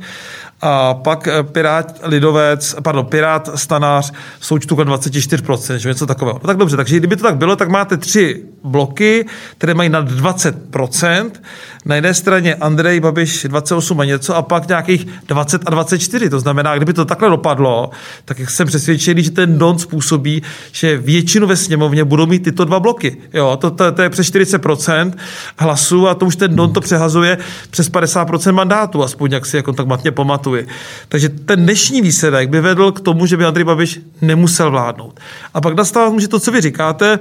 A 0.61 0.93
pak 0.93 1.27
eh, 1.27 1.43
Pirát 1.43 1.99
Lidovec, 2.03 2.75
pardon, 2.83 3.05
Pirát 3.05 3.49
Stanář 3.55 4.13
součtu 4.39 4.75
kolem 4.75 4.89
24%, 4.89 5.75
že 5.75 5.89
něco 5.89 6.05
takového. 6.05 6.39
No 6.43 6.47
tak 6.47 6.57
dobře, 6.57 6.77
takže 6.77 6.97
kdyby 6.97 7.15
to 7.15 7.23
tak 7.23 7.37
bylo, 7.37 7.55
tak 7.55 7.69
máte 7.69 7.97
tři 7.97 8.43
bloky, 8.63 9.25
které 9.57 9.73
mají 9.73 9.89
nad 9.89 10.11
20%. 10.11 11.31
Na 11.85 11.95
jedné 11.95 12.13
straně 12.13 12.55
Andrej 12.55 12.99
Babiš 12.99 13.45
28 13.49 13.99
a 13.99 14.05
něco 14.05 14.35
a 14.35 14.41
pak 14.41 14.67
nějakých 14.67 15.07
20 15.27 15.61
a 15.65 15.69
24. 15.69 16.29
To 16.29 16.39
znamená, 16.39 16.75
kdyby 16.75 16.93
to 16.93 17.05
takhle 17.05 17.29
dopadlo, 17.29 17.89
tak 18.25 18.49
jsem 18.49 18.67
přesvědčený, 18.67 19.23
že 19.23 19.31
ten 19.31 19.57
don 19.57 19.79
způsobí, 19.79 20.43
že 20.71 20.97
většinu 20.97 21.47
ve 21.47 21.55
sněmovně 21.55 22.03
budou 22.03 22.25
mít 22.25 22.43
tyto 22.43 22.65
dva 22.65 22.79
bloky. 22.79 23.17
Jo, 23.33 23.57
to, 23.61 23.71
to, 23.71 23.91
to 23.91 24.01
je 24.01 24.09
přes 24.09 24.31
40% 24.31 25.13
hlasů 25.57 26.07
a 26.07 26.15
to 26.15 26.25
už 26.25 26.35
ten 26.35 26.55
don 26.55 26.73
to 26.73 26.81
přehazuje 26.81 27.37
přes 27.69 27.91
50% 27.91 28.51
mandátů, 28.51 29.03
aspoň 29.03 29.31
jak 29.31 29.45
si 29.45 29.57
jako 29.57 29.73
tak 29.73 29.87
matně 29.87 30.11
pamatuje. 30.47 30.67
Takže 31.09 31.29
ten 31.29 31.63
dnešní 31.63 32.01
výsledek 32.01 32.49
by 32.49 32.61
vedl 32.61 32.91
k 32.91 32.99
tomu, 32.99 33.25
že 33.25 33.37
by 33.37 33.45
Andrej 33.45 33.65
Babiš 33.65 33.99
nemusel 34.21 34.71
vládnout. 34.71 35.19
A 35.53 35.61
pak 35.61 35.75
nastává, 35.75 36.19
že 36.19 36.27
to, 36.27 36.39
co 36.39 36.51
vy 36.51 36.61
říkáte, 36.61 37.19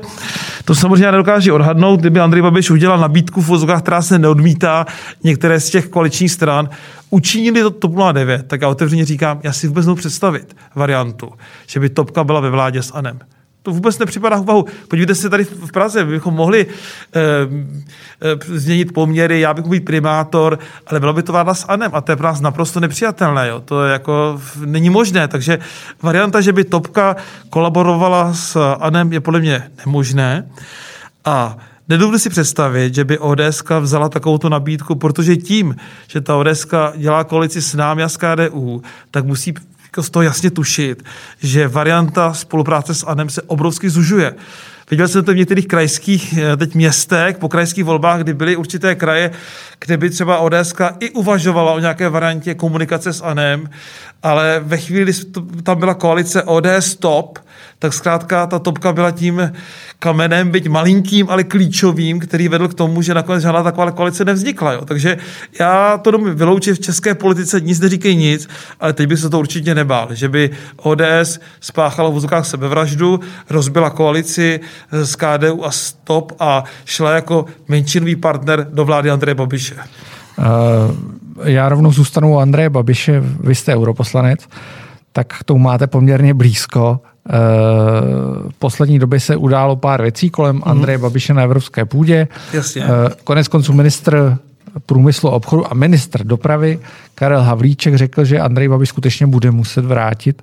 to 0.65 0.75
samozřejmě 0.75 1.13
nedokáží 1.13 1.51
odhadnout, 1.51 2.01
kdyby 2.01 2.21
Andrej 2.21 2.43
Babiš 2.43 2.71
udělal 2.71 2.99
nabídku 2.99 3.41
v 3.41 3.47
vozovkách, 3.47 3.83
která 3.83 4.03
se 4.03 4.19
neodmítá 4.19 4.87
některé 5.25 5.61
z 5.61 5.71
těch 5.71 5.89
koaličních 5.89 6.33
stran, 6.33 6.69
učinili 7.11 7.63
to 7.63 7.71
TOP 7.71 7.93
09, 8.13 8.47
tak 8.47 8.61
já 8.61 8.69
otevřeně 8.69 9.05
říkám, 9.05 9.41
já 9.43 9.53
si 9.53 9.69
vůbec 9.69 9.87
představit 9.95 10.57
variantu, 10.75 11.33
že 11.67 11.81
by 11.81 11.89
Topka 11.89 12.25
byla 12.25 12.41
ve 12.41 12.51
vládě 12.51 12.83
s 12.83 12.93
Anem. 12.95 13.19
To 13.67 13.73
vůbec 13.73 13.99
nepřipadá 13.99 14.37
v 14.37 14.41
úvahu. 14.41 14.65
Podívejte 14.89 15.15
se 15.15 15.31
tady 15.31 15.45
v 15.45 15.73
Praze, 15.73 16.05
bychom 16.05 16.35
mohli 16.35 16.67
e, 16.67 17.21
e, 17.21 18.59
změnit 18.59 18.93
poměry, 18.93 19.41
já 19.41 19.55
bych 19.55 19.65
mohl 19.65 19.73
být 19.73 19.85
primátor, 19.85 20.59
ale 20.87 21.01
bylo 21.01 21.13
by 21.13 21.23
to 21.23 21.33
vláda 21.33 21.55
s 21.55 21.65
Anem 21.69 21.91
a 21.95 22.01
to 22.01 22.13
je 22.13 22.17
pro 22.17 22.27
nás 22.27 22.41
naprosto 22.41 22.81
nepřijatelné. 22.81 23.49
Jo. 23.49 23.61
To 23.61 23.85
je 23.85 23.93
jako 23.93 24.41
není 24.65 24.91
možné, 24.91 25.29
takže 25.29 25.59
varianta, 26.03 26.41
že 26.41 26.53
by 26.53 26.65
Topka 26.65 27.17
kolaborovala 27.51 28.35
s 28.35 28.77
Anem 28.81 29.13
je 29.13 29.21
podle 29.21 29.41
mě 29.41 29.71
nemožné. 29.87 30.47
A 31.25 31.57
Nedovedu 31.89 32.19
si 32.19 32.31
představit, 32.31 32.95
že 32.95 33.05
by 33.05 33.19
ODS 33.19 33.63
vzala 33.81 34.09
takovou 34.09 34.49
nabídku, 34.49 34.95
protože 34.95 35.37
tím, 35.37 35.77
že 36.09 36.21
ta 36.21 36.37
ODS 36.37 36.67
dělá 36.97 37.25
koalici 37.25 37.63
s 37.63 37.75
námi 37.75 38.03
a 38.03 38.09
s 38.09 38.17
KDU, 38.17 38.83
tak 39.11 39.25
musí 39.25 39.55
z 40.03 40.11
toho 40.11 40.23
jasně 40.23 40.51
tušit, 40.51 41.05
že 41.43 41.69
varianta 41.69 42.35
spolupráce 42.35 42.95
s 42.95 43.07
ANEM 43.07 43.31
se 43.31 43.43
obrovsky 43.43 43.91
zužuje. 43.91 44.35
Viděl 44.91 45.09
jsem 45.09 45.25
to 45.25 45.33
v 45.33 45.37
některých 45.37 45.69
krajských 45.69 46.39
eh, 46.39 46.57
teď 46.57 46.75
městech, 46.75 47.39
po 47.39 47.49
krajských 47.49 47.85
volbách, 47.85 48.21
kdy 48.21 48.35
byly 48.35 48.57
určité 48.57 48.95
kraje, 48.95 49.31
kde 49.79 49.97
by 49.97 50.11
třeba 50.11 50.39
ODS 50.39 50.75
i 51.01 51.11
uvažovala 51.11 51.73
o 51.73 51.79
nějaké 51.79 52.09
variantě 52.09 52.55
komunikace 52.55 53.13
s 53.13 53.23
ANEM, 53.23 53.71
ale 54.23 54.61
ve 54.65 54.77
chvíli, 54.77 55.05
kdy 55.05 55.63
tam 55.63 55.79
byla 55.79 55.95
koalice 55.95 56.43
ODS 56.43 56.97
TOP, 56.99 57.39
tak 57.79 57.93
zkrátka 57.93 58.47
ta 58.47 58.59
topka 58.59 58.93
byla 58.93 59.11
tím 59.11 59.53
kamenem, 59.99 60.51
byť 60.51 60.69
malinkým, 60.69 61.31
ale 61.31 61.45
klíčovým, 61.45 62.21
který 62.21 62.49
vedl 62.49 62.69
k 62.69 62.75
tomu, 62.75 63.03
že 63.03 63.15
nakonec 63.15 63.43
žádná 63.43 63.63
taková 63.63 63.91
koalice 63.91 64.25
nevznikla. 64.25 64.73
Jo. 64.73 64.85
Takže 64.85 65.17
já 65.61 65.99
to 65.99 66.11
domů 66.11 66.35
vyloučit 66.35 66.77
v 66.77 66.81
české 66.81 67.15
politice, 67.15 67.61
nic 67.61 67.81
neříkej 67.81 68.17
nic, 68.17 68.49
ale 68.81 68.93
teď 68.93 69.09
by 69.09 69.17
se 69.17 69.31
to 69.31 69.39
určitě 69.39 69.75
nebál, 69.75 70.09
že 70.15 70.29
by 70.29 70.51
ODS 70.77 71.39
spáchala 71.61 72.11
v 72.11 72.13
vozokách 72.13 72.47
sebevraždu, 72.47 73.21
rozbila 73.51 73.91
koalici 73.91 74.61
s 74.93 75.17
KDU 75.17 75.65
a 75.65 75.71
STOP 75.71 76.33
a 76.39 76.65
šla 76.85 77.11
jako 77.11 77.45
menšinový 77.69 78.17
partner 78.17 78.67
do 78.73 78.85
vlády 78.85 79.11
Andreje 79.11 79.35
Babiše. 79.35 79.75
Uh, 79.75 80.45
já 81.45 81.69
rovnou 81.69 81.93
zůstanu 81.93 82.35
u 82.35 82.39
Andreje 82.39 82.71
Babiše, 82.71 83.23
vy 83.41 83.55
jste 83.55 83.77
europoslanec, 83.77 84.41
tak 85.13 85.27
k 85.27 85.45
tomu 85.45 85.61
máte 85.61 85.87
poměrně 85.87 86.35
blízko. 86.35 87.01
V 88.51 88.55
poslední 88.59 88.99
době 88.99 89.21
se 89.21 89.37
událo 89.37 89.77
pár 89.77 90.03
věcí 90.03 90.31
kolem 90.31 90.59
mm-hmm. 90.59 90.71
Andreje 90.71 90.99
Babiše 90.99 91.35
na 91.35 91.43
evropské 91.43 91.85
půdě. 91.85 92.29
Jasně. 92.53 92.85
Konec 93.25 93.49
konců 93.49 93.73
ministr 93.73 94.39
průmyslu 94.87 95.29
a 95.29 95.33
obchodu 95.33 95.73
a 95.73 95.75
ministr 95.75 96.25
dopravy 96.25 96.79
Karel 97.15 97.43
Havlíček 97.43 97.95
řekl, 97.95 98.25
že 98.25 98.41
Andrej 98.41 98.69
Babiš 98.69 98.89
skutečně 98.89 99.27
bude 99.27 99.51
muset 99.51 99.85
vrátit 99.85 100.43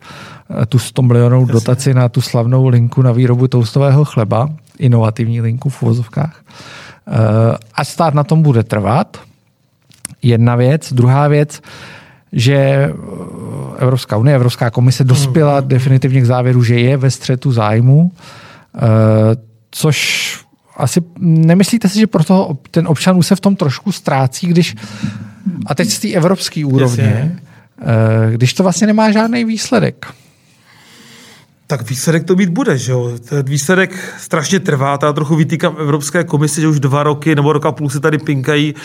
eh, 0.62 0.66
tu 0.66 0.80
100 0.80 1.02
milionů 1.02 1.46
dotaci 1.46 1.94
na 1.94 2.10
tu 2.10 2.22
slavnou 2.22 2.68
linku 2.68 3.02
na 3.02 3.12
výrobu 3.12 3.48
toustového 3.48 4.06
chleba, 4.06 4.50
inovativní 4.80 5.42
linku 5.42 5.70
v 5.70 5.84
uvozovkách. 5.84 6.42
Eh, 7.08 7.58
a 7.76 7.84
stát 7.84 8.14
na 8.14 8.24
tom 8.24 8.42
bude 8.42 8.64
trvat. 8.64 9.18
Jedna 10.22 10.56
věc. 10.56 10.94
Druhá 10.94 11.28
věc, 11.28 11.62
že 12.34 12.56
eh, 12.56 12.94
Evropská 13.78 14.18
unie, 14.18 14.36
Evropská 14.36 14.70
komise 14.70 15.04
dospěla 15.04 15.60
hmm. 15.60 15.68
definitivně 15.68 16.22
k 16.22 16.26
závěru, 16.26 16.64
že 16.64 16.80
je 16.80 16.98
ve 16.98 17.12
střetu 17.12 17.52
zájmu, 17.52 18.12
eh, 18.76 18.80
což 19.72 20.40
asi 20.78 21.02
nemyslíte 21.20 21.90
si, 21.90 22.00
že 22.00 22.08
proto 22.08 22.58
ten 22.72 22.88
občan 22.88 23.18
už 23.18 23.28
se 23.28 23.36
v 23.36 23.40
tom 23.40 23.56
trošku 23.56 23.92
ztrácí, 23.92 24.48
když 24.48 24.76
a 25.66 25.76
teď 25.76 25.90
z 25.90 26.00
té 26.00 26.12
evropské 26.12 26.66
úrovně, 26.66 27.36
eh, 27.82 28.32
když 28.32 28.54
to 28.54 28.64
vlastně 28.64 28.88
nemá 28.88 29.12
žádný 29.12 29.46
výsledek 29.46 30.06
tak 31.78 31.90
výsledek 31.90 32.24
to 32.24 32.36
být 32.36 32.50
bude, 32.50 32.78
že 32.78 32.92
jo. 32.92 33.12
Ten 33.30 33.44
výsledek 33.44 34.14
strašně 34.18 34.60
trvá, 34.60 35.00
já 35.02 35.14
trochu 35.14 35.36
vytýkám 35.36 35.76
Evropské 35.80 36.24
komisi, 36.24 36.62
že 36.62 36.68
už 36.68 36.80
dva 36.80 37.04
roky 37.04 37.36
nebo 37.36 37.54
roka 37.54 37.72
půl 37.72 37.90
se 37.90 38.00
tady 38.00 38.18
pinkají 38.18 38.76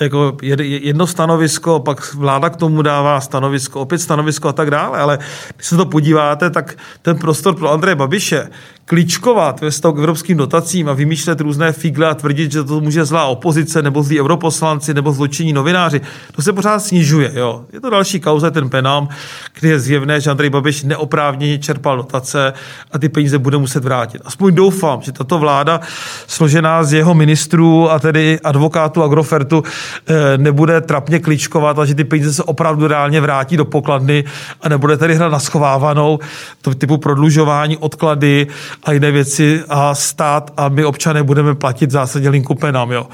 jako 0.00 0.36
jedno 0.62 1.06
stanovisko, 1.06 1.80
pak 1.80 2.14
vláda 2.14 2.50
k 2.50 2.56
tomu 2.56 2.82
dává 2.82 3.20
stanovisko, 3.20 3.80
opět 3.80 3.98
stanovisko 3.98 4.48
a 4.48 4.52
tak 4.52 4.70
dále, 4.70 4.98
ale 4.98 5.18
když 5.56 5.66
se 5.66 5.76
to 5.76 5.86
podíváte, 5.86 6.50
tak 6.50 6.76
ten 7.02 7.18
prostor 7.18 7.54
pro 7.54 7.72
Andreje 7.72 7.94
Babiše, 7.94 8.48
kličkovat 8.86 9.60
ve 9.60 9.70
vztahu 9.70 9.94
k 9.94 9.98
evropským 9.98 10.36
dotacím 10.36 10.88
a 10.88 10.92
vymýšlet 10.92 11.40
různé 11.40 11.72
figle 11.72 12.08
a 12.08 12.14
tvrdit, 12.14 12.52
že 12.52 12.64
to 12.64 12.80
může 12.80 13.04
zlá 13.04 13.24
opozice 13.24 13.82
nebo 13.82 14.02
zlí 14.02 14.20
europoslanci 14.20 14.94
nebo 14.94 15.12
zločinní 15.12 15.52
novináři, 15.52 16.00
to 16.32 16.42
se 16.42 16.52
pořád 16.52 16.78
snižuje. 16.78 17.30
Jo. 17.34 17.64
Je 17.72 17.80
to 17.80 17.90
další 17.90 18.20
kauza, 18.20 18.50
ten 18.50 18.70
penám, 18.70 19.08
kdy 19.60 19.68
je 19.68 19.80
zjevné, 19.80 20.20
že 20.20 20.30
Andrej 20.30 20.50
Babiš 20.50 20.82
neoprávněně 20.82 21.58
čerpal 21.58 21.96
dotace 21.96 22.52
a 22.92 22.98
ty 22.98 23.08
peníze 23.08 23.38
bude 23.38 23.58
muset 23.58 23.84
vrátit. 23.84 24.22
Aspoň 24.24 24.54
doufám, 24.54 25.02
že 25.02 25.12
tato 25.12 25.38
vláda, 25.38 25.80
složená 26.26 26.84
z 26.84 26.92
jeho 26.92 27.14
ministrů 27.14 27.90
a 27.90 27.98
tedy 27.98 28.40
advokátů 28.44 29.02
Agrofertu, 29.02 29.62
eh, 30.06 30.38
nebude 30.38 30.80
trapně 30.80 31.18
kličkovat 31.18 31.78
a 31.78 31.84
že 31.84 31.94
ty 31.94 32.04
peníze 32.04 32.32
se 32.34 32.42
opravdu 32.42 32.86
reálně 32.86 33.20
vrátí 33.20 33.56
do 33.56 33.64
pokladny 33.64 34.24
a 34.60 34.68
nebude 34.68 34.96
tady 34.96 35.14
hrát 35.14 35.32
na 35.32 35.38
schovávanou 35.38 36.18
to 36.62 36.74
typu 36.74 36.98
prodlužování, 36.98 37.76
odklady 37.76 38.46
a 38.82 38.92
jiné 38.92 39.10
věci 39.10 39.62
a 39.68 39.94
stát 39.94 40.52
a 40.56 40.68
my 40.68 40.84
občané 40.84 41.22
budeme 41.22 41.54
platit 41.54 41.86
v 41.86 41.92
zásadě 41.92 42.28
linku 42.28 42.54
penám. 42.54 42.92
Jo. 42.92 43.06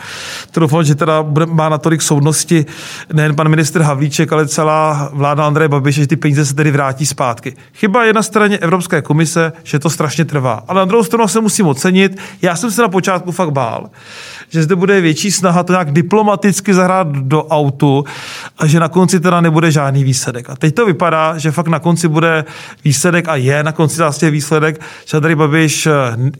To 0.50 0.60
doufám, 0.60 0.84
že 0.84 0.94
teda 0.94 1.22
bude, 1.22 1.46
má 1.46 1.68
natolik 1.68 2.02
soudnosti 2.02 2.66
nejen 3.12 3.36
pan 3.36 3.48
minister 3.48 3.82
Havlíček, 3.82 4.32
ale 4.32 4.48
celá 4.48 5.10
vláda 5.12 5.46
Andreje 5.46 5.68
Babiše, 5.68 6.00
že 6.00 6.06
ty 6.06 6.16
peníze 6.16 6.46
se 6.46 6.54
tedy 6.54 6.70
vrátí 6.70 7.06
zpátky. 7.06 7.56
Chyba 7.74 8.04
je 8.04 8.12
na 8.12 8.22
straně 8.22 8.58
Evropské 8.58 9.02
komise, 9.02 9.52
že 9.62 9.78
to 9.78 9.90
strašně 9.90 10.24
trvá. 10.24 10.64
Ale 10.68 10.78
na 10.78 10.84
druhou 10.84 11.04
stranu 11.04 11.28
se 11.28 11.40
musím 11.40 11.66
ocenit. 11.66 12.18
Já 12.42 12.56
jsem 12.56 12.70
se 12.70 12.82
na 12.82 12.88
počátku 12.88 13.32
fakt 13.32 13.50
bál, 13.50 13.90
že 14.48 14.62
zde 14.62 14.76
bude 14.76 15.00
větší 15.00 15.30
snaha 15.30 15.62
to 15.62 15.72
nějak 15.72 15.92
diplomaticky 15.92 16.74
zahrát 16.74 17.08
do 17.08 17.44
autu 17.46 18.04
a 18.58 18.66
že 18.66 18.80
na 18.80 18.88
konci 18.88 19.20
teda 19.20 19.40
nebude 19.40 19.70
žádný 19.70 20.04
výsledek. 20.04 20.50
A 20.50 20.56
teď 20.56 20.74
to 20.74 20.86
vypadá, 20.86 21.38
že 21.38 21.50
fakt 21.50 21.68
na 21.68 21.78
konci 21.78 22.08
bude 22.08 22.44
výsledek 22.84 23.28
a 23.28 23.36
je 23.36 23.62
na 23.62 23.72
konci 23.72 23.96
zase 23.96 24.30
výsledek, 24.30 24.80
že 25.06 25.20
tady 25.20 25.34
eh, 25.86 25.90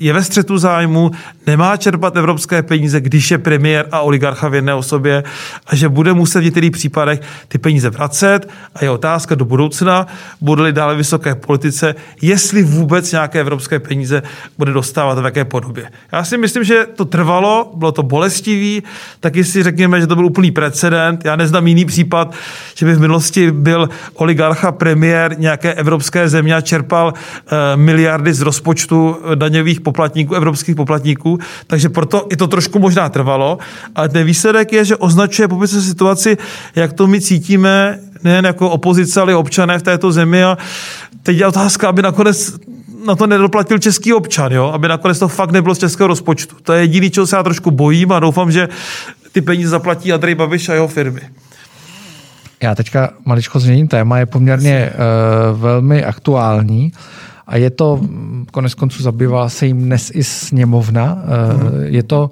je 0.01 0.13
ve 0.13 0.25
střetu 0.25 0.59
zájmu, 0.59 1.11
nemá 1.47 1.77
čerpat 1.77 2.17
evropské 2.17 2.63
peníze, 2.63 3.01
když 3.01 3.31
je 3.31 3.39
premiér 3.39 3.87
a 3.93 4.01
oligarcha 4.01 4.49
v 4.49 4.55
jedné 4.55 4.75
osobě 4.75 5.25
a 5.67 5.77
že 5.77 5.89
bude 5.89 6.13
muset 6.15 6.41
v 6.41 6.45
některých 6.45 6.71
případech 6.71 7.21
ty 7.49 7.59
peníze 7.59 7.91
vracet 7.91 8.49
a 8.75 8.85
je 8.85 8.91
otázka 8.91 9.35
do 9.35 9.45
budoucna, 9.45 10.07
bude-li 10.41 10.73
dále 10.73 10.97
vysoké 10.97 11.35
politice, 11.35 11.95
jestli 12.23 12.63
vůbec 12.63 13.13
nějaké 13.13 13.41
evropské 13.41 13.79
peníze 13.79 14.23
bude 14.59 14.73
dostávat 14.73 15.19
v 15.19 15.25
jaké 15.25 15.45
podobě. 15.45 15.91
Já 16.13 16.25
si 16.25 16.39
myslím, 16.39 16.65
že 16.65 16.87
to 16.97 17.05
trvalo, 17.05 17.73
bylo 17.75 17.93
to 17.93 18.03
bolestivý, 18.03 18.83
taky 19.21 19.45
si 19.45 19.63
řekněme, 19.63 20.01
že 20.01 20.07
to 20.07 20.17
byl 20.17 20.27
úplný 20.27 20.51
precedent. 20.51 21.25
Já 21.25 21.37
neznám 21.37 21.67
jiný 21.67 21.85
případ, 21.85 22.35
že 22.75 22.87
by 22.87 22.95
v 22.95 23.01
minulosti 23.01 23.51
byl 23.51 23.89
oligarcha 24.15 24.73
premiér 24.73 25.35
nějaké 25.39 25.75
evropské 25.75 26.29
země 26.29 26.55
a 26.55 26.61
čerpal 26.61 27.13
uh, 27.13 27.53
miliardy 27.75 28.35
z 28.35 28.41
rozpočtu 28.41 29.00
daňových 29.35 29.81
poplatníků, 29.81 30.35
evropských 30.35 30.77
poplatníků, 30.77 31.39
takže 31.67 31.89
proto 31.89 32.27
i 32.31 32.37
to 32.37 32.47
trošku 32.47 32.79
možná 32.79 33.09
trvalo, 33.09 33.59
ale 33.95 34.09
ten 34.09 34.27
výsledek 34.27 34.73
je, 34.73 34.85
že 34.85 34.97
označuje 34.97 35.49
popis 35.49 35.87
situaci, 35.87 36.39
jak 36.75 36.93
to 36.93 37.07
my 37.07 37.21
cítíme, 37.21 37.99
nejen 38.25 38.45
jako 38.45 38.71
opozice, 38.71 39.21
ale 39.21 39.33
i 39.33 39.35
občané 39.35 39.79
v 39.79 39.83
této 39.83 40.13
zemi 40.13 40.45
a 40.45 40.59
teď 41.23 41.37
je 41.37 41.47
otázka, 41.47 41.89
aby 41.89 42.03
nakonec 42.03 42.59
na 43.07 43.17
to 43.17 43.27
nedoplatil 43.27 43.79
český 43.79 44.13
občan, 44.13 44.53
jo? 44.53 44.71
aby 44.75 44.89
nakonec 44.89 45.19
to 45.19 45.29
fakt 45.29 45.51
nebylo 45.51 45.75
z 45.75 45.79
českého 45.79 46.09
rozpočtu. 46.09 46.57
To 46.63 46.73
je 46.73 46.81
jediný, 46.81 47.11
čeho 47.11 47.27
se 47.27 47.37
já 47.37 47.43
trošku 47.43 47.71
bojím 47.71 48.13
a 48.13 48.21
doufám, 48.21 48.53
že 48.53 48.69
ty 49.33 49.41
peníze 49.41 49.71
zaplatí 49.71 50.13
Andrej 50.13 50.35
Babiš 50.35 50.69
a 50.69 50.75
jeho 50.75 50.89
firmy. 50.89 51.21
Já 52.63 52.75
teďka 52.75 53.11
maličko 53.25 53.61
změním 53.61 53.89
téma, 53.89 54.19
je 54.19 54.27
poměrně 54.27 54.93
uh, 54.93 55.61
velmi 55.61 56.05
aktuální 56.05 56.93
a 57.47 57.57
je 57.57 57.71
to, 57.71 58.01
konec 58.53 58.75
konců 58.75 59.03
zabývá 59.03 59.49
se 59.49 59.67
jim 59.67 59.83
dnes 59.83 60.11
i 60.15 60.25
sněmovna, 60.25 61.15
uh, 61.15 61.83
je 61.83 62.03
to 62.03 62.31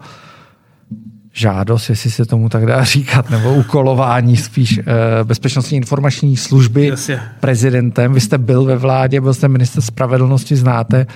žádost, 1.33 1.89
jestli 1.89 2.11
se 2.11 2.25
tomu 2.25 2.49
tak 2.49 2.67
dá 2.67 2.85
říkat, 2.95 3.31
nebo 3.31 3.55
ukolování 3.55 4.37
spíš 4.37 4.79
uh, 4.79 4.85
bezpečnostní 5.25 5.77
informační 5.77 6.37
služby 6.37 6.87
Jasně. 6.87 7.23
prezidentem. 7.41 8.13
Vy 8.13 8.21
jste 8.21 8.39
byl 8.39 8.65
ve 8.65 8.77
vládě, 8.77 9.21
byl 9.21 9.35
jste 9.35 9.49
minister 9.49 9.83
spravedlnosti, 9.83 10.57
znáte 10.57 11.07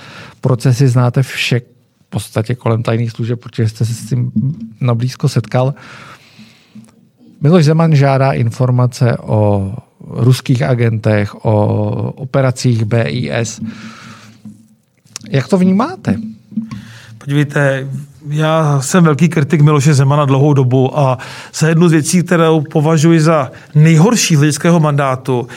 procesy, 0.41 0.87
znáte 0.87 1.23
vše 1.23 1.59
v 1.59 2.09
podstatě 2.09 2.55
kolem 2.55 2.83
tajných 2.83 3.11
služeb, 3.11 3.39
protože 3.39 3.69
jste 3.69 3.85
se 3.85 3.93
s 3.93 4.09
tím 4.09 4.31
nablízko 4.81 5.29
setkal. 5.29 5.73
Miloš 7.41 7.65
Zeman 7.65 7.95
žádá 7.95 8.31
informace 8.31 9.17
o 9.17 9.73
ruských 10.07 10.61
agentech, 10.61 11.45
o 11.45 11.65
operacích 12.15 12.85
BIS. 12.85 13.61
Jak 15.29 15.47
to 15.47 15.57
vnímáte? 15.57 16.15
Podívejte, 17.17 17.87
já 18.29 18.81
jsem 18.81 19.03
velký 19.03 19.29
kritik 19.29 19.61
Miloše 19.61 19.93
Zemana 19.93 20.25
dlouhou 20.25 20.53
dobu 20.53 20.99
a 20.99 21.17
za 21.53 21.67
jednu 21.67 21.89
z 21.89 21.91
věcí, 21.91 22.23
kterou 22.23 22.61
považuji 22.61 23.21
za 23.21 23.51
nejhorší 23.75 24.35
z 24.35 24.37
hlediského 24.37 24.79
mandátu, 24.79 25.47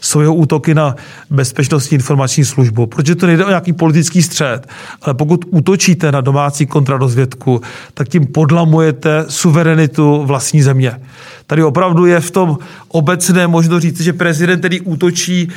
jsou 0.00 0.20
jeho 0.20 0.34
útoky 0.34 0.74
na 0.74 0.96
bezpečnostní 1.30 1.94
informační 1.94 2.44
službu. 2.44 2.86
Protože 2.86 3.14
to 3.14 3.26
nejde 3.26 3.44
o 3.44 3.48
nějaký 3.48 3.72
politický 3.72 4.22
střed, 4.22 4.68
ale 5.02 5.14
pokud 5.14 5.44
útočíte 5.50 6.12
na 6.12 6.20
domácí 6.20 6.66
kontradozvědku, 6.66 7.60
tak 7.94 8.08
tím 8.08 8.26
podlamujete 8.26 9.24
suverenitu 9.28 10.22
vlastní 10.26 10.62
země. 10.62 11.00
Tady 11.52 11.64
opravdu 11.64 12.06
je 12.06 12.20
v 12.20 12.30
tom 12.30 12.58
obecné 12.88 13.46
možno 13.46 13.80
říct, 13.80 14.00
že 14.00 14.12
prezident, 14.12 14.58
který 14.58 14.80
útočí 14.80 15.48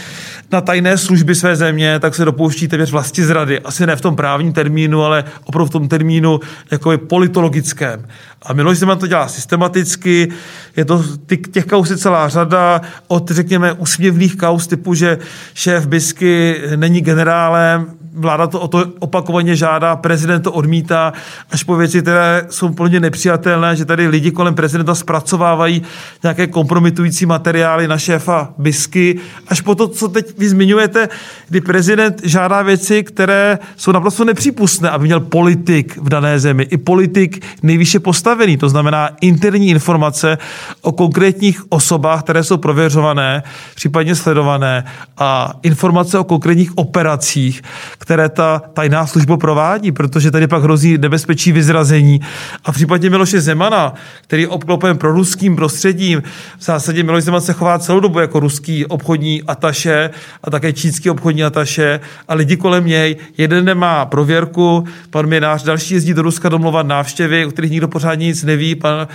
na 0.51 0.62
tajné 0.62 0.97
služby 0.97 1.36
své 1.36 1.55
země, 1.55 1.99
tak 1.99 2.15
se 2.15 2.25
dopouští 2.25 2.67
téměř 2.67 2.91
vlasti 2.91 3.23
zrady. 3.23 3.60
Asi 3.60 3.88
ne 3.88 3.95
v 3.95 4.01
tom 4.01 4.15
právním 4.15 4.53
termínu, 4.53 5.03
ale 5.03 5.23
opravdu 5.43 5.69
v 5.69 5.71
tom 5.71 5.88
termínu 5.88 6.39
jako 6.71 6.97
politologickém. 6.97 8.05
A 8.45 8.53
Miloš 8.53 8.77
Zeman 8.77 8.97
to 8.97 9.08
dělá 9.08 9.27
systematicky, 9.27 10.31
je 10.77 10.86
to 10.86 11.03
těch 11.51 11.65
kaus 11.65 11.89
je 11.89 11.97
celá 11.97 12.29
řada, 12.29 12.81
od 13.08 13.31
řekněme 13.31 13.73
úsměvných 13.73 14.36
kaus 14.36 14.67
typu, 14.67 14.93
že 14.93 15.17
šéf 15.53 15.88
Bisky 15.88 16.62
není 16.75 17.01
generálem, 17.01 17.86
vláda 18.15 18.47
to 18.47 18.60
o 18.60 18.67
to 18.67 18.86
opakovaně 18.99 19.56
žádá, 19.56 19.95
prezident 19.95 20.41
to 20.41 20.51
odmítá, 20.51 21.13
až 21.51 21.63
po 21.63 21.75
věci, 21.75 22.01
které 22.01 22.45
jsou 22.49 22.73
plně 22.73 22.99
nepřijatelné, 22.99 23.75
že 23.75 23.86
tady 23.86 24.08
lidi 24.08 24.32
kolem 24.32 24.56
prezidenta 24.56 24.95
zpracovávají 24.95 25.82
nějaké 26.23 26.47
kompromitující 26.47 27.25
materiály 27.25 27.88
na 27.88 27.97
šéfa 27.97 28.54
Bisky, 28.58 29.19
až 29.47 29.62
po 29.62 29.75
to, 29.75 29.88
co 29.88 30.08
teď 30.08 30.38
vy 30.38 30.49
zmiňujete, 30.49 31.10
kdy 31.49 31.62
prezident 31.62 32.21
žádá 32.23 32.62
věci, 32.62 33.04
které 33.04 33.60
jsou 33.75 33.91
naprosto 33.91 34.25
nepřípustné, 34.25 34.89
aby 34.89 35.06
měl 35.06 35.19
politik 35.19 35.97
v 35.97 36.10
dané 36.10 36.39
zemi, 36.39 36.63
i 36.63 36.78
politik 36.78 37.45
nejvýše 37.63 37.99
postavený, 37.99 38.58
to 38.58 38.69
znamená 38.69 39.10
interní 39.21 39.69
informace 39.69 40.38
o 40.82 40.91
konkrétních 40.91 41.62
osobách, 41.69 42.23
které 42.23 42.43
jsou 42.43 42.58
prověřované, 42.58 43.43
případně 43.75 44.15
sledované 44.15 44.86
a 45.17 45.54
informace 45.63 46.19
o 46.19 46.23
konkrétních 46.23 46.78
operacích, 46.78 47.62
které 48.06 48.30
ta 48.30 48.62
tajná 48.74 49.08
služba 49.08 49.38
provádí, 49.38 49.91
protože 49.91 50.32
tady 50.32 50.48
pak 50.48 50.63
hrozí 50.63 50.98
nebezpečí 50.98 51.52
vyzrazení. 51.52 52.22
A 52.65 52.72
v 52.72 52.76
případě 52.76 53.10
Miloše 53.10 53.41
Zemana, 53.41 53.94
který 54.22 54.41
je 54.41 54.48
obklopen 54.48 54.98
pro 54.98 55.12
ruským 55.12 55.56
prostředím, 55.56 56.24
v 56.58 56.63
zásadě 56.63 57.04
Miloš 57.04 57.24
Zeman 57.24 57.41
se 57.41 57.54
chová 57.54 57.80
celou 57.80 58.00
dobu 58.00 58.20
jako 58.20 58.39
ruský 58.39 58.86
obchodní 58.86 59.44
ataše 59.44 60.10
a 60.44 60.50
také 60.50 60.74
čínský 60.74 61.10
obchodní 61.10 61.44
ataše 61.44 62.00
a 62.28 62.34
lidi 62.34 62.58
kolem 62.58 62.86
něj. 62.86 63.15
Jeden 63.38 63.65
nemá 63.65 64.06
prověrku, 64.06 64.86
pan 65.10 65.28
Minář, 65.28 65.63
další 65.63 65.94
jezdí 65.94 66.13
do 66.13 66.22
Ruska 66.22 66.50
domluvat 66.50 66.88
návštěvy, 66.88 67.46
o 67.46 67.52
kterých 67.52 67.72
nikdo 67.72 67.88
pořádně 67.88 68.26
nic 68.26 68.44
neví, 68.44 68.76
pan, 68.76 69.08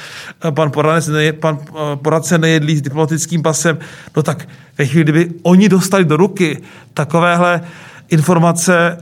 pan, 0.50 0.70
poradce, 0.70 1.32
pan 1.32 1.58
eh, 1.62 1.96
poradce 1.96 2.38
nejedlí 2.38 2.76
s 2.76 2.82
diplomatickým 2.82 3.42
pasem. 3.42 3.78
No 4.16 4.22
tak 4.22 4.48
ve 4.78 4.86
chvíli, 4.86 5.04
kdyby 5.04 5.28
oni 5.42 5.68
dostali 5.68 6.04
do 6.04 6.16
ruky 6.16 6.58
takovéhle 6.94 7.60
informace 8.10 8.98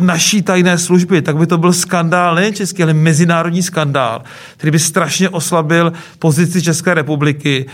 naší 0.00 0.42
tajné 0.42 0.78
služby, 0.78 1.22
tak 1.22 1.36
by 1.36 1.46
to 1.46 1.58
byl 1.58 1.72
skandál, 1.72 2.34
nejen 2.34 2.54
český, 2.54 2.82
ale 2.82 2.94
mezinárodní 2.94 3.62
skandál, 3.62 4.22
který 4.56 4.70
by 4.70 4.78
strašně 4.78 5.28
oslabil 5.28 5.92
pozici 6.18 6.62
České 6.62 6.94
republiky, 6.94 7.66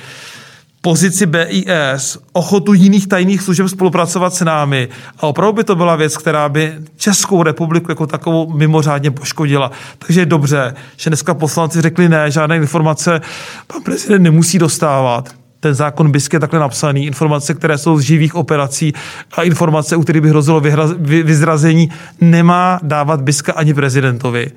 pozici 0.81 1.27
BIS, 1.27 2.19
ochotu 2.33 2.73
jiných 2.73 3.09
tajných 3.09 3.43
služeb 3.43 3.69
spolupracovat 3.69 4.35
s 4.35 4.45
námi. 4.45 4.89
A 5.19 5.27
opravdu 5.27 5.53
by 5.53 5.65
to 5.65 5.77
byla 5.77 5.97
věc, 5.97 6.17
která 6.17 6.49
by 6.49 6.75
Českou 6.97 7.43
republiku 7.43 7.91
jako 7.91 8.07
takovou 8.07 8.53
mimořádně 8.53 9.11
poškodila. 9.11 9.71
Takže 9.99 10.21
je 10.21 10.27
dobře, 10.27 10.75
že 10.97 11.11
dneska 11.11 11.35
poslanci 11.35 11.83
řekli 11.83 12.09
ne, 12.09 12.31
žádné 12.31 12.57
informace 12.57 13.21
pan 13.67 13.83
prezident 13.83 14.23
nemusí 14.23 14.59
dostávat 14.59 15.35
ten 15.61 15.75
zákon 15.75 16.11
BISK 16.11 16.33
je 16.33 16.41
takhle 16.41 16.61
napsaný, 16.61 17.07
informace, 17.07 17.55
které 17.55 17.79
jsou 17.79 17.99
z 17.99 18.01
živých 18.01 18.35
operací 18.35 18.93
a 19.33 19.43
informace, 19.43 19.97
u 19.97 20.03
kterých 20.03 20.23
by 20.23 20.29
hrozilo 20.29 20.63
vyzrazení, 21.01 21.91
nemá 22.21 22.81
dávat 22.83 23.21
BISK 23.21 23.49
ani 23.55 23.75
prezidentovi. 23.75 24.51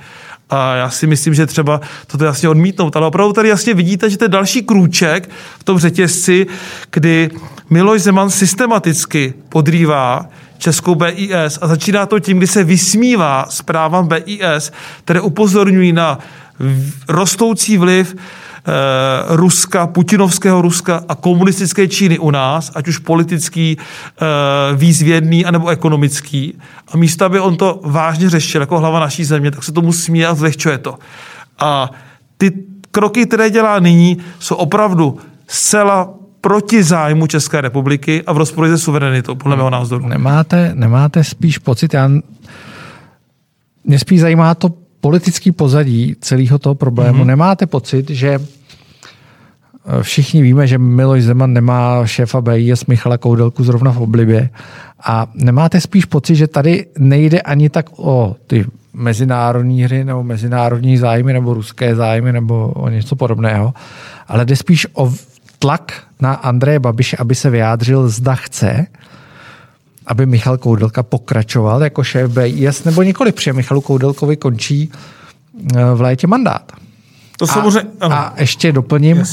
A 0.50 0.76
já 0.76 0.90
si 0.90 1.08
myslím, 1.08 1.34
že 1.34 1.46
třeba 1.46 1.82
toto 2.08 2.26
jasně 2.26 2.50
odmítnout. 2.50 2.96
Ale 2.96 3.08
opravdu 3.08 3.34
tady 3.34 3.50
jasně 3.50 3.74
vidíte, 3.74 4.10
že 4.10 4.18
to 4.18 4.26
je 4.26 4.30
další 4.30 4.62
krůček 4.62 5.30
v 5.60 5.64
tom 5.64 5.80
řetězci, 5.80 6.48
kdy 6.92 7.30
Miloš 7.70 8.02
Zeman 8.02 8.30
systematicky 8.30 9.34
podrývá 9.50 10.26
českou 10.58 10.96
BIS 10.96 11.60
a 11.62 11.68
začíná 11.68 12.06
to 12.06 12.20
tím, 12.20 12.38
kdy 12.38 12.48
se 12.48 12.64
vysmívá 12.64 13.46
zprávám 13.50 14.08
BIS, 14.08 14.72
které 15.04 15.22
upozorňují 15.22 15.94
na 15.94 16.20
rostoucí 17.08 17.78
vliv 17.78 18.16
Ruska, 19.28 19.88
putinovského 19.88 20.62
Ruska 20.62 21.04
a 21.08 21.16
komunistické 21.16 21.88
Číny 21.88 22.20
u 22.20 22.32
nás, 22.32 22.72
ať 22.76 22.88
už 22.88 22.98
politický, 22.98 23.78
eh, 23.78 24.26
výzvědný 24.76 25.46
anebo 25.46 25.70
ekonomický. 25.70 26.54
A 26.94 26.98
místo, 26.98 27.26
aby 27.26 27.40
on 27.40 27.58
to 27.58 27.80
vážně 27.84 28.30
řešil 28.30 28.62
jako 28.62 28.80
hlava 28.80 29.00
naší 29.00 29.24
země, 29.24 29.52
tak 29.52 29.64
se 29.64 29.72
tomu 29.72 29.94
smí 29.94 30.26
a 30.26 30.36
zlehčuje 30.36 30.78
to. 30.78 31.00
A 31.60 31.90
ty 32.38 32.52
kroky, 32.92 33.26
které 33.26 33.50
dělá 33.50 33.80
nyní, 33.80 34.18
jsou 34.40 34.56
opravdu 34.56 35.18
zcela 35.48 36.14
proti 36.42 36.84
zájmu 36.84 37.28
České 37.28 37.62
republiky 37.62 38.24
a 38.28 38.34
v 38.34 38.38
rozporu 38.38 38.68
se 38.68 38.78
suverenitou, 38.78 39.36
podle 39.36 39.56
mého 39.56 39.70
názoru. 39.70 40.08
Nemáte, 40.08 40.72
nemáte 40.74 41.24
spíš 41.24 41.58
pocit, 41.58 41.94
já 41.94 42.10
mě 43.84 44.00
spíš 44.00 44.22
zajímá 44.22 44.56
to 44.56 44.81
politický 45.02 45.52
pozadí 45.52 46.16
celého 46.22 46.60
toho 46.60 46.76
problému. 46.76 47.24
Mm-hmm. 47.24 47.28
Nemáte 47.28 47.66
pocit, 47.68 48.10
že 48.10 48.40
eh, 48.40 50.04
všichni 50.04 50.42
víme, 50.42 50.68
že 50.68 50.78
Miloš 50.78 51.24
Zeman 51.24 51.54
nemá 51.54 52.06
šéfa 52.06 52.42
BIS 52.42 52.86
Michala 52.86 53.18
Koudelku 53.18 53.64
zrovna 53.64 53.92
v 53.92 54.02
oblibě 54.02 54.50
a 55.04 55.28
nemáte 55.34 55.82
spíš 55.82 56.06
pocit, 56.06 56.36
že 56.36 56.48
tady 56.48 56.86
nejde 56.98 57.42
ani 57.42 57.70
tak 57.70 57.86
o 58.00 58.36
ty 58.48 58.66
mezinárodní 58.94 59.84
hry 59.84 60.04
nebo 60.04 60.24
mezinárodní 60.24 60.98
zájmy 60.98 61.34
nebo 61.34 61.54
ruské 61.54 61.96
zájmy 61.96 62.34
nebo 62.34 62.68
o 62.68 62.90
něco 62.90 63.16
podobného, 63.16 63.74
ale 64.28 64.46
jde 64.46 64.56
spíš 64.56 64.88
o 64.94 65.14
tlak 65.60 66.04
na 66.20 66.34
Andreje 66.34 66.80
Babiše, 66.80 67.18
aby 67.18 67.36
se 67.36 67.50
vyjádřil, 67.50 68.10
zda 68.10 68.36
chce, 68.36 68.86
aby 70.08 70.26
Michal 70.26 70.58
Koudelka 70.58 71.04
pokračoval 71.04 71.84
jako 71.84 72.04
šéf 72.04 72.32
BIS, 72.32 72.84
nebo 72.84 73.04
nikoli, 73.04 73.32
protože 73.32 73.54
Michalu 73.54 73.82
Koudelkovi 73.82 74.38
končí 74.38 74.92
eh, 75.76 75.94
v 75.94 76.02
létě 76.02 76.28
mandát. 76.28 76.72
To 77.38 77.48
samozřejmě, 77.48 77.90
a, 78.02 78.16
a 78.16 78.42
ještě 78.42 78.72
doplním, 78.72 79.18
uh, 79.18 79.24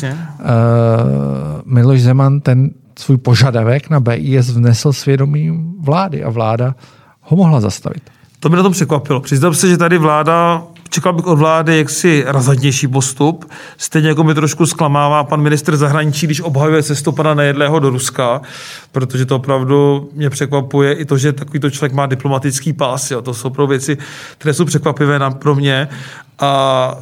Miloš 1.65 2.03
Zeman 2.03 2.41
ten 2.41 2.71
svůj 2.99 3.17
požadavek 3.17 3.91
na 3.91 4.01
BIS 4.01 4.51
vnesl 4.51 4.93
svědomím 4.93 5.75
vlády 5.81 6.25
a 6.25 6.31
vláda 6.31 6.75
ho 7.21 7.37
mohla 7.37 7.61
zastavit. 7.61 8.03
To 8.41 8.49
mě 8.49 8.57
na 8.57 8.63
tom 8.63 8.73
překvapilo. 8.73 9.21
Přiznám 9.21 9.55
se, 9.55 9.69
že 9.69 9.77
tady 9.77 9.99
vláda 9.99 10.63
Čekal 10.89 11.13
bych 11.13 11.27
od 11.27 11.39
vlády 11.39 11.79
jaksi 11.79 12.25
razantnější 12.27 12.89
postup. 12.89 13.51
Stejně 13.77 14.09
jako 14.09 14.25
mi 14.25 14.35
trošku 14.35 14.67
zklamává 14.67 15.25
pan 15.25 15.41
minister 15.41 15.77
zahraničí, 15.77 16.27
když 16.27 16.41
obhajuje 16.41 16.83
cestu 16.83 17.13
pana 17.13 17.35
Nejedlého 17.35 17.79
do 17.79 17.91
Ruska, 17.91 18.41
protože 18.93 19.27
to 19.27 19.37
opravdu 19.37 20.11
mě 20.13 20.31
překvapuje 20.31 20.93
i 20.93 21.05
to, 21.05 21.19
že 21.19 21.33
takovýto 21.33 21.71
člověk 21.71 21.93
má 21.93 22.07
diplomatický 22.07 22.73
pás. 22.73 23.11
Jo. 23.11 23.23
To 23.23 23.35
jsou 23.35 23.49
opravdu 23.49 23.71
věci, 23.71 23.99
které 24.39 24.55
jsou 24.55 24.65
překvapivé 24.65 25.19
nám 25.19 25.35
pro 25.35 25.55
mě. 25.55 25.89
A 26.39 26.95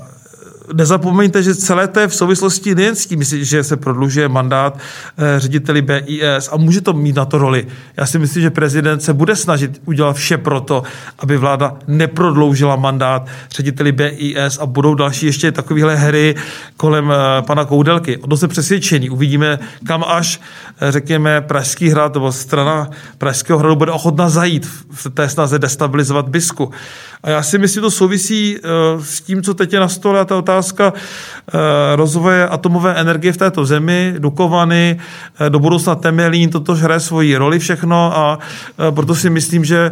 nezapomeňte, 0.72 1.42
že 1.42 1.54
celé 1.54 1.88
to 1.88 2.00
je 2.00 2.08
v 2.08 2.14
souvislosti 2.14 2.74
nejen 2.74 2.94
s 2.94 3.06
tím, 3.06 3.22
že 3.22 3.64
se 3.64 3.76
prodlužuje 3.76 4.28
mandát 4.28 4.78
eh, 4.78 5.40
řediteli 5.40 5.82
BIS 5.82 6.48
a 6.52 6.56
může 6.56 6.80
to 6.80 6.92
mít 6.92 7.16
na 7.16 7.24
to 7.24 7.38
roli. 7.38 7.66
Já 7.96 8.06
si 8.06 8.18
myslím, 8.18 8.42
že 8.42 8.50
prezident 8.50 9.00
se 9.00 9.14
bude 9.14 9.36
snažit 9.36 9.80
udělat 9.84 10.16
vše 10.16 10.38
pro 10.38 10.60
to, 10.60 10.82
aby 11.18 11.36
vláda 11.36 11.76
neprodloužila 11.86 12.76
mandát 12.76 13.26
řediteli 13.50 13.92
BIS 13.92 14.58
a 14.58 14.66
budou 14.66 14.94
další 14.94 15.26
ještě 15.26 15.52
takovéhle 15.52 15.96
hry 15.96 16.34
kolem 16.76 17.12
eh, 17.12 17.42
pana 17.42 17.64
Koudelky. 17.64 18.16
O 18.16 18.26
to 18.26 18.36
se 18.36 18.48
přesvědčený. 18.48 19.10
Uvidíme, 19.10 19.58
kam 19.86 20.04
až, 20.06 20.40
eh, 20.80 20.92
řekněme, 20.92 21.40
Pražský 21.40 21.88
hrad 21.88 22.14
nebo 22.14 22.32
strana 22.32 22.90
Pražského 23.18 23.58
hradu 23.58 23.76
bude 23.76 23.92
ochotna 23.92 24.28
zajít 24.28 24.66
v 24.90 25.10
té 25.10 25.28
snaze 25.28 25.58
destabilizovat 25.58 26.28
Bisku. 26.28 26.70
A 27.22 27.30
já 27.30 27.42
si 27.42 27.58
myslím, 27.58 27.80
že 27.80 27.80
to 27.80 27.90
souvisí 27.90 28.58
s 29.02 29.20
tím, 29.20 29.42
co 29.42 29.54
teď 29.54 29.72
je 29.72 29.80
na 29.80 29.88
stole 29.88 30.20
a 30.20 30.24
ta 30.24 30.36
otázka 30.36 30.55
eh, 30.92 30.92
rozvoje 31.96 32.48
atomové 32.48 32.94
energie 32.94 33.32
v 33.32 33.36
této 33.36 33.66
zemi, 33.66 34.14
Dukovany, 34.18 34.98
eh, 35.40 35.50
do 35.50 35.58
budoucna 35.58 35.94
Temelín, 35.94 36.50
toto 36.50 36.74
hraje 36.74 37.00
svoji 37.00 37.36
roli 37.36 37.58
všechno 37.58 38.18
a 38.18 38.38
eh, 38.38 38.92
proto 38.92 39.14
si 39.14 39.30
myslím, 39.30 39.64
že 39.64 39.90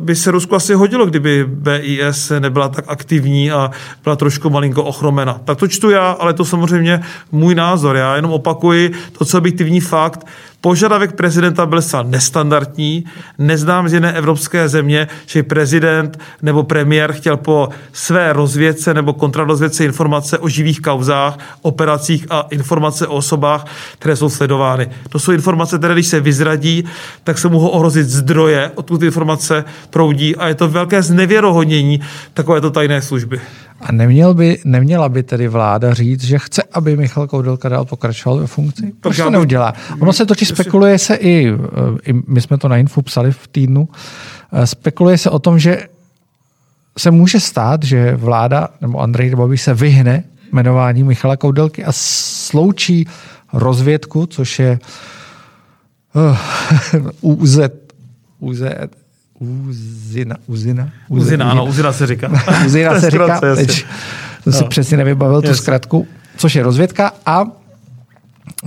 by 0.00 0.16
se 0.16 0.30
Rusku 0.30 0.54
asi 0.54 0.74
hodilo, 0.74 1.06
kdyby 1.06 1.44
BIS 1.48 2.32
nebyla 2.38 2.68
tak 2.68 2.84
aktivní 2.88 3.52
a 3.52 3.70
byla 4.04 4.16
trošku 4.16 4.50
malinko 4.50 4.84
ochromena. 4.84 5.40
Tak 5.44 5.58
to 5.58 5.68
čtu 5.68 5.90
já, 5.90 6.10
ale 6.10 6.32
to 6.32 6.44
samozřejmě 6.44 7.00
můj 7.32 7.54
názor. 7.54 7.96
Já 7.96 8.16
jenom 8.16 8.32
opakuji 8.32 8.92
to, 9.18 9.24
co 9.24 9.38
objektivní 9.38 9.80
fakt, 9.80 10.26
Požadavek 10.64 11.12
prezidenta 11.12 11.66
byl 11.66 11.82
zcela 11.82 12.02
nestandardní. 12.02 13.04
Neznám 13.38 13.88
z 13.88 13.92
jiné 13.92 14.12
evropské 14.12 14.68
země, 14.68 15.08
že 15.26 15.42
prezident 15.42 16.18
nebo 16.42 16.62
premiér 16.62 17.12
chtěl 17.12 17.36
po 17.36 17.68
své 17.92 18.32
rozvědce 18.32 18.94
nebo 18.94 19.12
kontrarozvědce 19.12 19.84
informace 19.84 20.38
o 20.38 20.48
živých 20.48 20.80
kauzách, 20.80 21.38
operacích 21.62 22.26
a 22.30 22.46
informace 22.50 23.06
o 23.06 23.14
osobách, 23.14 23.66
které 23.98 24.16
jsou 24.16 24.28
sledovány. 24.28 24.88
To 25.08 25.18
jsou 25.18 25.32
informace, 25.32 25.78
které 25.78 25.94
když 25.94 26.06
se 26.06 26.20
vyzradí, 26.20 26.84
tak 27.24 27.38
se 27.38 27.48
mohou 27.48 27.68
ohrozit 27.68 28.06
zdroje, 28.06 28.70
odkud 28.74 29.02
informace 29.02 29.64
proudí 29.90 30.36
a 30.36 30.48
je 30.48 30.54
to 30.54 30.68
velké 30.68 31.02
znevěrohodnění 31.02 32.00
takovéto 32.34 32.70
tajné 32.70 33.02
služby. 33.02 33.40
A 33.80 33.92
neměl 33.92 34.34
by, 34.34 34.58
neměla 34.64 35.08
by 35.08 35.22
tedy 35.22 35.48
vláda 35.48 35.94
říct, 35.94 36.24
že 36.24 36.38
chce, 36.38 36.62
aby 36.72 36.96
Michal 36.96 37.26
Koudelka 37.26 37.68
dál 37.68 37.84
pokračoval 37.84 38.38
ve 38.38 38.46
funkci? 38.46 38.92
Proč 39.00 39.16
to 39.16 39.30
neudělá? 39.30 39.74
Ono 40.00 40.12
se 40.12 40.26
totiž 40.26 40.48
spekuluje 40.48 40.98
se 40.98 41.14
i, 41.14 41.52
i, 42.06 42.12
my 42.26 42.40
jsme 42.40 42.58
to 42.58 42.68
na 42.68 42.76
Infu 42.76 43.02
psali 43.02 43.32
v 43.32 43.48
týdnu, 43.48 43.88
eh, 44.52 44.66
spekuluje 44.66 45.18
se 45.18 45.30
o 45.30 45.38
tom, 45.38 45.58
že 45.58 45.88
se 46.98 47.10
může 47.10 47.40
stát, 47.40 47.82
že 47.82 48.16
vláda 48.16 48.68
nebo 48.80 49.00
Andrej 49.00 49.34
Babiš 49.34 49.62
se 49.62 49.74
vyhne 49.74 50.24
jmenování 50.52 51.02
Michala 51.02 51.36
Koudelky 51.36 51.84
a 51.84 51.92
sloučí 51.92 53.06
rozvědku, 53.52 54.26
což 54.26 54.58
je 54.58 54.78
uh, 57.22 57.40
UZ, 57.42 57.58
UZ, 58.38 58.62
Uzina. 59.68 60.36
Uzina, 60.46 60.90
Uzina, 61.08 61.50
ano, 61.50 61.66
Uzina 61.66 61.92
se 61.92 62.06
říká. 62.06 62.30
Uzina 62.66 63.00
se 63.00 63.10
říká, 63.10 63.40
teď 63.56 63.84
jsem 64.42 64.52
si 64.52 64.62
no. 64.62 64.68
přesně 64.68 64.96
nevybavil 64.96 65.42
tu 65.42 65.54
zkratku, 65.54 66.06
což 66.36 66.54
je 66.54 66.62
rozvědka 66.62 67.12
a 67.26 67.44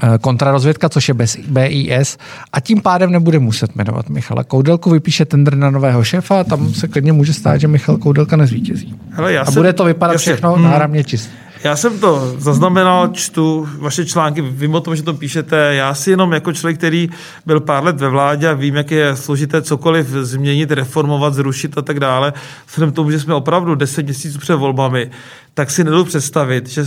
eh, 0.03 0.17
kontrarozvědka, 0.21 0.89
což 0.89 1.07
je 1.07 1.13
bez 1.13 1.37
BIS 1.47 2.17
a 2.53 2.59
tím 2.59 2.81
pádem 2.81 3.11
nebude 3.11 3.39
muset 3.39 3.75
jmenovat 3.75 4.09
Michala 4.09 4.43
Koudelku, 4.43 4.89
vypíše 4.89 5.25
tender 5.25 5.55
na 5.55 5.69
nového 5.69 6.03
šéfa 6.03 6.39
a 6.39 6.43
tam 6.43 6.73
se 6.73 6.87
klidně 6.87 7.13
může 7.13 7.33
stát, 7.33 7.57
že 7.57 7.67
Michal 7.67 7.97
Koudelka 7.97 8.35
nezvítězí. 8.35 8.95
Hele, 9.11 9.33
já 9.33 9.41
a 9.41 9.51
bude 9.51 9.73
to 9.73 9.85
vypadat 9.85 10.13
jasně, 10.13 10.33
všechno 10.33 10.53
hmm. 10.53 10.63
náramně 10.63 11.03
čistě. 11.03 11.31
Já 11.63 11.75
jsem 11.75 11.99
to 11.99 12.35
zaznamenal, 12.37 13.07
čtu 13.07 13.69
vaše 13.77 14.05
články, 14.05 14.41
vím 14.41 14.75
o 14.75 14.81
tom, 14.81 14.95
že 14.95 15.03
to 15.03 15.13
píšete. 15.13 15.75
Já 15.75 15.93
si 15.93 16.09
jenom 16.09 16.33
jako 16.33 16.53
člověk, 16.53 16.77
který 16.77 17.09
byl 17.45 17.59
pár 17.59 17.83
let 17.83 17.99
ve 17.99 18.09
vládě 18.09 18.49
a 18.49 18.53
vím, 18.53 18.75
jak 18.75 18.91
je 18.91 19.15
složité 19.15 19.61
cokoliv 19.61 20.07
změnit, 20.07 20.71
reformovat, 20.71 21.33
zrušit 21.33 21.77
a 21.77 21.81
tak 21.81 21.99
dále, 21.99 22.33
vzhledem 22.67 22.93
tomu, 22.93 23.11
že 23.11 23.19
jsme 23.19 23.33
opravdu 23.33 23.75
deset 23.75 24.03
měsíců 24.03 24.39
před 24.39 24.55
volbami, 24.55 25.11
tak 25.53 25.71
si 25.71 25.83
nedodu 25.83 26.05
představit, 26.05 26.69
že 26.69 26.85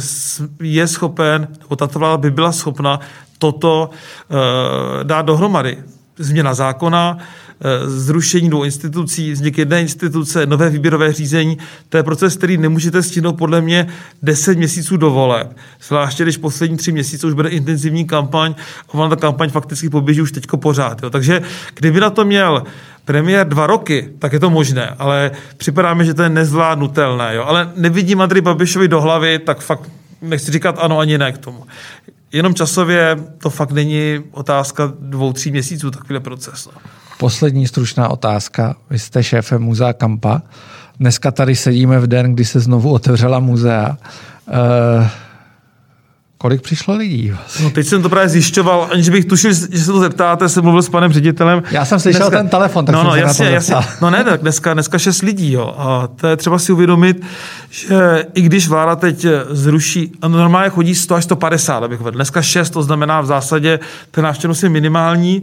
je 0.62 0.86
schopen, 0.86 1.48
nebo 1.60 1.76
tato 1.76 1.98
vláda 1.98 2.16
by 2.16 2.30
byla 2.30 2.52
schopna 2.52 3.00
toto 3.38 3.90
uh, 3.90 5.04
dát 5.04 5.22
dohromady. 5.22 5.78
Změna 6.18 6.54
zákona, 6.54 7.18
zrušení 7.86 8.50
dvou 8.50 8.64
institucí, 8.64 9.32
vznik 9.32 9.58
jedné 9.58 9.80
instituce, 9.80 10.46
nové 10.46 10.70
výběrové 10.70 11.12
řízení. 11.12 11.58
To 11.88 11.96
je 11.96 12.02
proces, 12.02 12.36
který 12.36 12.58
nemůžete 12.58 13.02
stihnout 13.02 13.32
podle 13.32 13.60
mě 13.60 13.86
10 14.22 14.58
měsíců 14.58 14.96
do 14.96 15.10
voleb. 15.10 15.56
Zvláště, 15.82 16.22
když 16.22 16.36
poslední 16.36 16.76
tři 16.76 16.92
měsíce 16.92 17.26
už 17.26 17.34
bude 17.34 17.48
intenzivní 17.48 18.06
kampaň 18.06 18.54
a 18.88 18.94
ona 18.94 19.08
ta 19.08 19.16
kampaň 19.16 19.50
fakticky 19.50 19.90
poběží 19.90 20.22
už 20.22 20.32
teďko 20.32 20.56
pořád. 20.56 21.02
Jo. 21.02 21.10
Takže 21.10 21.42
kdyby 21.74 22.00
na 22.00 22.10
to 22.10 22.24
měl 22.24 22.62
premiér 23.04 23.48
dva 23.48 23.66
roky, 23.66 24.08
tak 24.18 24.32
je 24.32 24.40
to 24.40 24.50
možné, 24.50 24.88
ale 24.98 25.30
připadá 25.56 25.94
mi, 25.94 26.04
že 26.04 26.14
to 26.14 26.22
je 26.22 26.28
nezvládnutelné. 26.28 27.34
Jo. 27.34 27.44
Ale 27.44 27.72
nevidím 27.76 28.20
Andrej 28.20 28.42
Babišovi 28.42 28.88
do 28.88 29.00
hlavy, 29.00 29.38
tak 29.38 29.60
fakt 29.60 29.90
nechci 30.22 30.52
říkat 30.52 30.76
ano 30.78 30.98
ani 30.98 31.18
ne 31.18 31.32
k 31.32 31.38
tomu. 31.38 31.64
Jenom 32.32 32.54
časově 32.54 33.16
to 33.38 33.50
fakt 33.50 33.70
není 33.70 34.18
otázka 34.30 34.92
dvou, 35.00 35.32
tří 35.32 35.50
měsíců, 35.50 35.90
takovýhle 35.90 36.20
proces. 36.20 36.66
No. 36.66 36.72
Poslední 37.20 37.66
stručná 37.66 38.08
otázka. 38.08 38.76
Vy 38.90 38.98
jste 38.98 39.22
šéfem 39.22 39.62
muzea 39.62 39.92
Kampa. 39.92 40.42
Dneska 41.00 41.30
tady 41.30 41.56
sedíme 41.56 41.98
v 41.98 42.06
den, 42.06 42.34
kdy 42.34 42.44
se 42.44 42.60
znovu 42.60 42.92
otevřela 42.92 43.40
muzea. 43.40 43.96
Uh, 44.48 45.06
Kolik 46.42 46.62
přišlo 46.62 46.96
lidí? 46.96 47.32
No 47.62 47.70
teď 47.70 47.86
jsem 47.86 48.02
to 48.02 48.08
právě 48.08 48.28
zjišťoval, 48.28 48.88
aniž 48.92 49.08
bych 49.08 49.24
tušil, 49.24 49.52
že 49.52 49.78
se 49.78 49.92
to 49.92 50.00
zeptáte, 50.00 50.48
jsem 50.48 50.62
mluvil 50.62 50.82
s 50.82 50.88
panem 50.88 51.12
ředitelem. 51.12 51.62
Já 51.70 51.84
jsem 51.84 52.00
slyšel 52.00 52.20
dneska, 52.20 52.38
ten 52.38 52.48
telefon, 52.48 52.84
tak 52.84 52.94
no, 52.94 53.00
jsem 53.00 53.06
no, 53.06 53.12
se 53.12 53.20
jasně, 53.20 53.44
na 53.44 53.50
to 53.50 53.54
jasně. 53.54 53.76
No 54.02 54.10
ne, 54.10 54.24
tak 54.24 54.40
dneska, 54.40 54.74
dneska 54.74 54.98
šest 54.98 55.22
lidí, 55.22 55.52
jo. 55.52 55.74
A 55.78 56.08
to 56.16 56.26
je 56.26 56.36
třeba 56.36 56.58
si 56.58 56.72
uvědomit, 56.72 57.22
že 57.70 58.24
i 58.34 58.42
když 58.42 58.68
vláda 58.68 58.96
teď 58.96 59.26
zruší, 59.50 60.12
a 60.22 60.28
normálně 60.28 60.70
chodí 60.70 60.94
100 60.94 61.14
až 61.14 61.24
150, 61.24 61.84
abych 61.84 62.00
vedl. 62.00 62.16
Dneska 62.16 62.42
6, 62.42 62.70
to 62.70 62.82
znamená 62.82 63.20
v 63.20 63.26
zásadě, 63.26 63.80
ten 64.10 64.24
návštěvnost 64.24 64.62
je 64.62 64.68
minimální. 64.68 65.42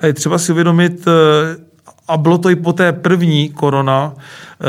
A 0.00 0.06
je 0.06 0.12
třeba 0.12 0.38
si 0.38 0.52
uvědomit, 0.52 1.08
eh, 1.08 1.56
a 2.08 2.16
bylo 2.16 2.38
to 2.38 2.50
i 2.50 2.56
po 2.56 2.72
té 2.72 2.92
první 2.92 3.48
korona 3.48 4.12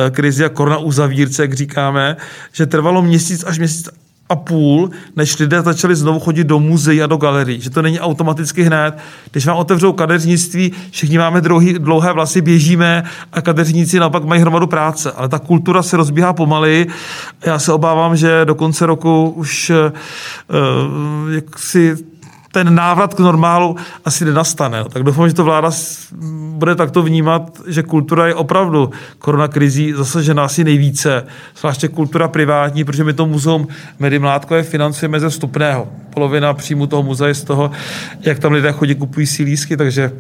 eh, 0.08 0.12
krizi 0.12 0.46
a 0.46 0.50
korona 0.50 0.78
uzavírce, 0.78 1.42
jak 1.42 1.54
říkáme, 1.54 2.18
že 2.52 2.66
trvalo 2.66 3.02
měsíc 3.02 3.44
až 3.48 3.58
měsíc 3.58 3.90
a 4.30 4.36
půl, 4.36 4.90
než 5.16 5.40
lidé 5.40 5.62
začali 5.62 5.96
znovu 5.96 6.20
chodit 6.20 6.44
do 6.44 6.60
muzeí 6.60 7.04
a 7.04 7.08
do 7.08 7.18
galerií. 7.18 7.62
Že 7.62 7.70
to 7.70 7.82
není 7.82 8.00
automaticky 8.00 8.64
hned. 8.64 8.98
Když 9.32 9.46
vám 9.46 9.58
otevřou 9.58 9.94
kadeřnictví, 9.94 10.72
všichni 10.92 11.18
máme 11.18 11.42
dlouhý, 11.42 11.74
dlouhé 11.74 12.14
vlasy, 12.14 12.42
běžíme 12.42 13.04
a 13.34 13.42
kadeřníci 13.42 14.00
naopak 14.00 14.24
mají 14.24 14.42
hromadu 14.42 14.68
práce. 14.68 15.12
Ale 15.12 15.30
ta 15.30 15.40
kultura 15.40 15.84
se 15.84 15.98
rozbíhá 15.98 16.34
pomaly. 16.34 16.88
Já 17.46 17.60
se 17.60 17.74
obávám, 17.74 18.16
že 18.16 18.46
do 18.46 18.56
konce 18.56 18.86
roku 18.86 19.30
už 19.30 19.70
uh, 19.70 21.32
jak 21.32 21.60
si 21.60 21.98
ten 22.58 22.76
návrat 22.76 23.14
k 23.14 23.20
normálu 23.20 23.76
asi 24.06 24.26
nenastane. 24.26 24.84
Tak 24.90 25.04
doufám, 25.04 25.28
že 25.28 25.34
to 25.34 25.44
vláda 25.44 25.70
bude 26.58 26.76
takto 26.76 27.04
vnímat, 27.04 27.62
že 27.68 27.84
kultura 27.84 28.28
je 28.28 28.36
opravdu 28.36 28.90
koronakrizí 29.20 29.94
zasažena 29.94 30.46
asi 30.46 30.64
nejvíce, 30.64 31.26
zvláště 31.60 31.88
kultura 31.88 32.28
privátní, 32.28 32.84
protože 32.84 33.04
my 33.04 33.14
to 33.14 33.26
muzeum 33.26 33.68
Medimládkové 34.00 34.64
financujeme 34.64 35.20
ze 35.20 35.30
vstupného. 35.30 35.88
Polovina 36.14 36.54
příjmu 36.54 36.88
toho 36.88 37.04
muzea 37.04 37.28
je 37.28 37.34
z 37.34 37.44
toho, 37.44 37.72
jak 38.22 38.40
tam 38.40 38.52
lidé 38.52 38.72
chodí, 38.72 38.96
kupují 38.96 39.28
si 39.28 39.44
lísky, 39.44 39.78
takže 39.78 40.12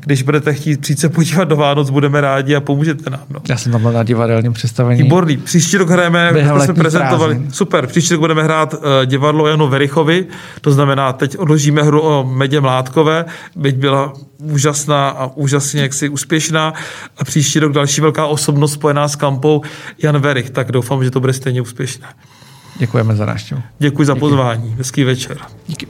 když 0.00 0.22
budete 0.22 0.54
chtít 0.54 0.80
přijít 0.80 0.98
se 0.98 1.08
podívat 1.08 1.44
do 1.44 1.56
Vánoc, 1.56 1.90
budeme 1.90 2.20
rádi 2.20 2.56
a 2.56 2.60
pomůžete 2.60 3.10
nám. 3.10 3.20
No. 3.30 3.40
Já 3.48 3.56
jsem 3.56 3.72
tam 3.72 3.82
byl 3.82 3.92
na 3.92 4.02
divadelním 4.02 4.52
představení. 4.52 5.02
Výborný. 5.02 5.36
Příští 5.36 5.76
rok 5.76 5.90
hrajeme, 5.90 6.32
jsme 6.64 6.74
prezentovali. 6.74 7.34
Prázdný. 7.34 7.54
Super. 7.54 7.86
Příští 7.86 8.14
rok 8.14 8.20
budeme 8.20 8.42
hrát 8.42 8.74
uh, 8.74 8.80
divadlo 9.04 9.46
Janu 9.46 9.68
Verichovi, 9.68 10.26
to 10.60 10.72
znamená, 10.72 11.12
teď 11.12 11.38
odložíme 11.38 11.81
hru 11.82 12.00
o 12.00 12.24
Medě 12.24 12.60
Mládkové, 12.60 13.24
byť 13.56 13.76
byla 13.76 14.12
úžasná 14.42 15.08
a 15.08 15.26
úžasně 15.26 15.82
jaksi 15.82 16.08
úspěšná. 16.08 16.74
A 17.18 17.24
příští 17.24 17.58
rok 17.58 17.72
další 17.72 18.00
velká 18.00 18.26
osobnost 18.26 18.72
spojená 18.72 19.08
s 19.08 19.16
kampou 19.16 19.62
Jan 20.02 20.18
Verich, 20.18 20.50
tak 20.50 20.72
doufám, 20.72 21.04
že 21.04 21.10
to 21.10 21.20
bude 21.20 21.32
stejně 21.32 21.62
úspěšné. 21.62 22.06
Děkujeme 22.78 23.16
za 23.16 23.26
návštěvu. 23.26 23.62
Děkuji 23.78 24.04
za 24.04 24.14
Díky. 24.14 24.20
pozvání. 24.20 24.74
Hezký 24.78 25.04
večer. 25.04 25.38
Díky. 25.66 25.86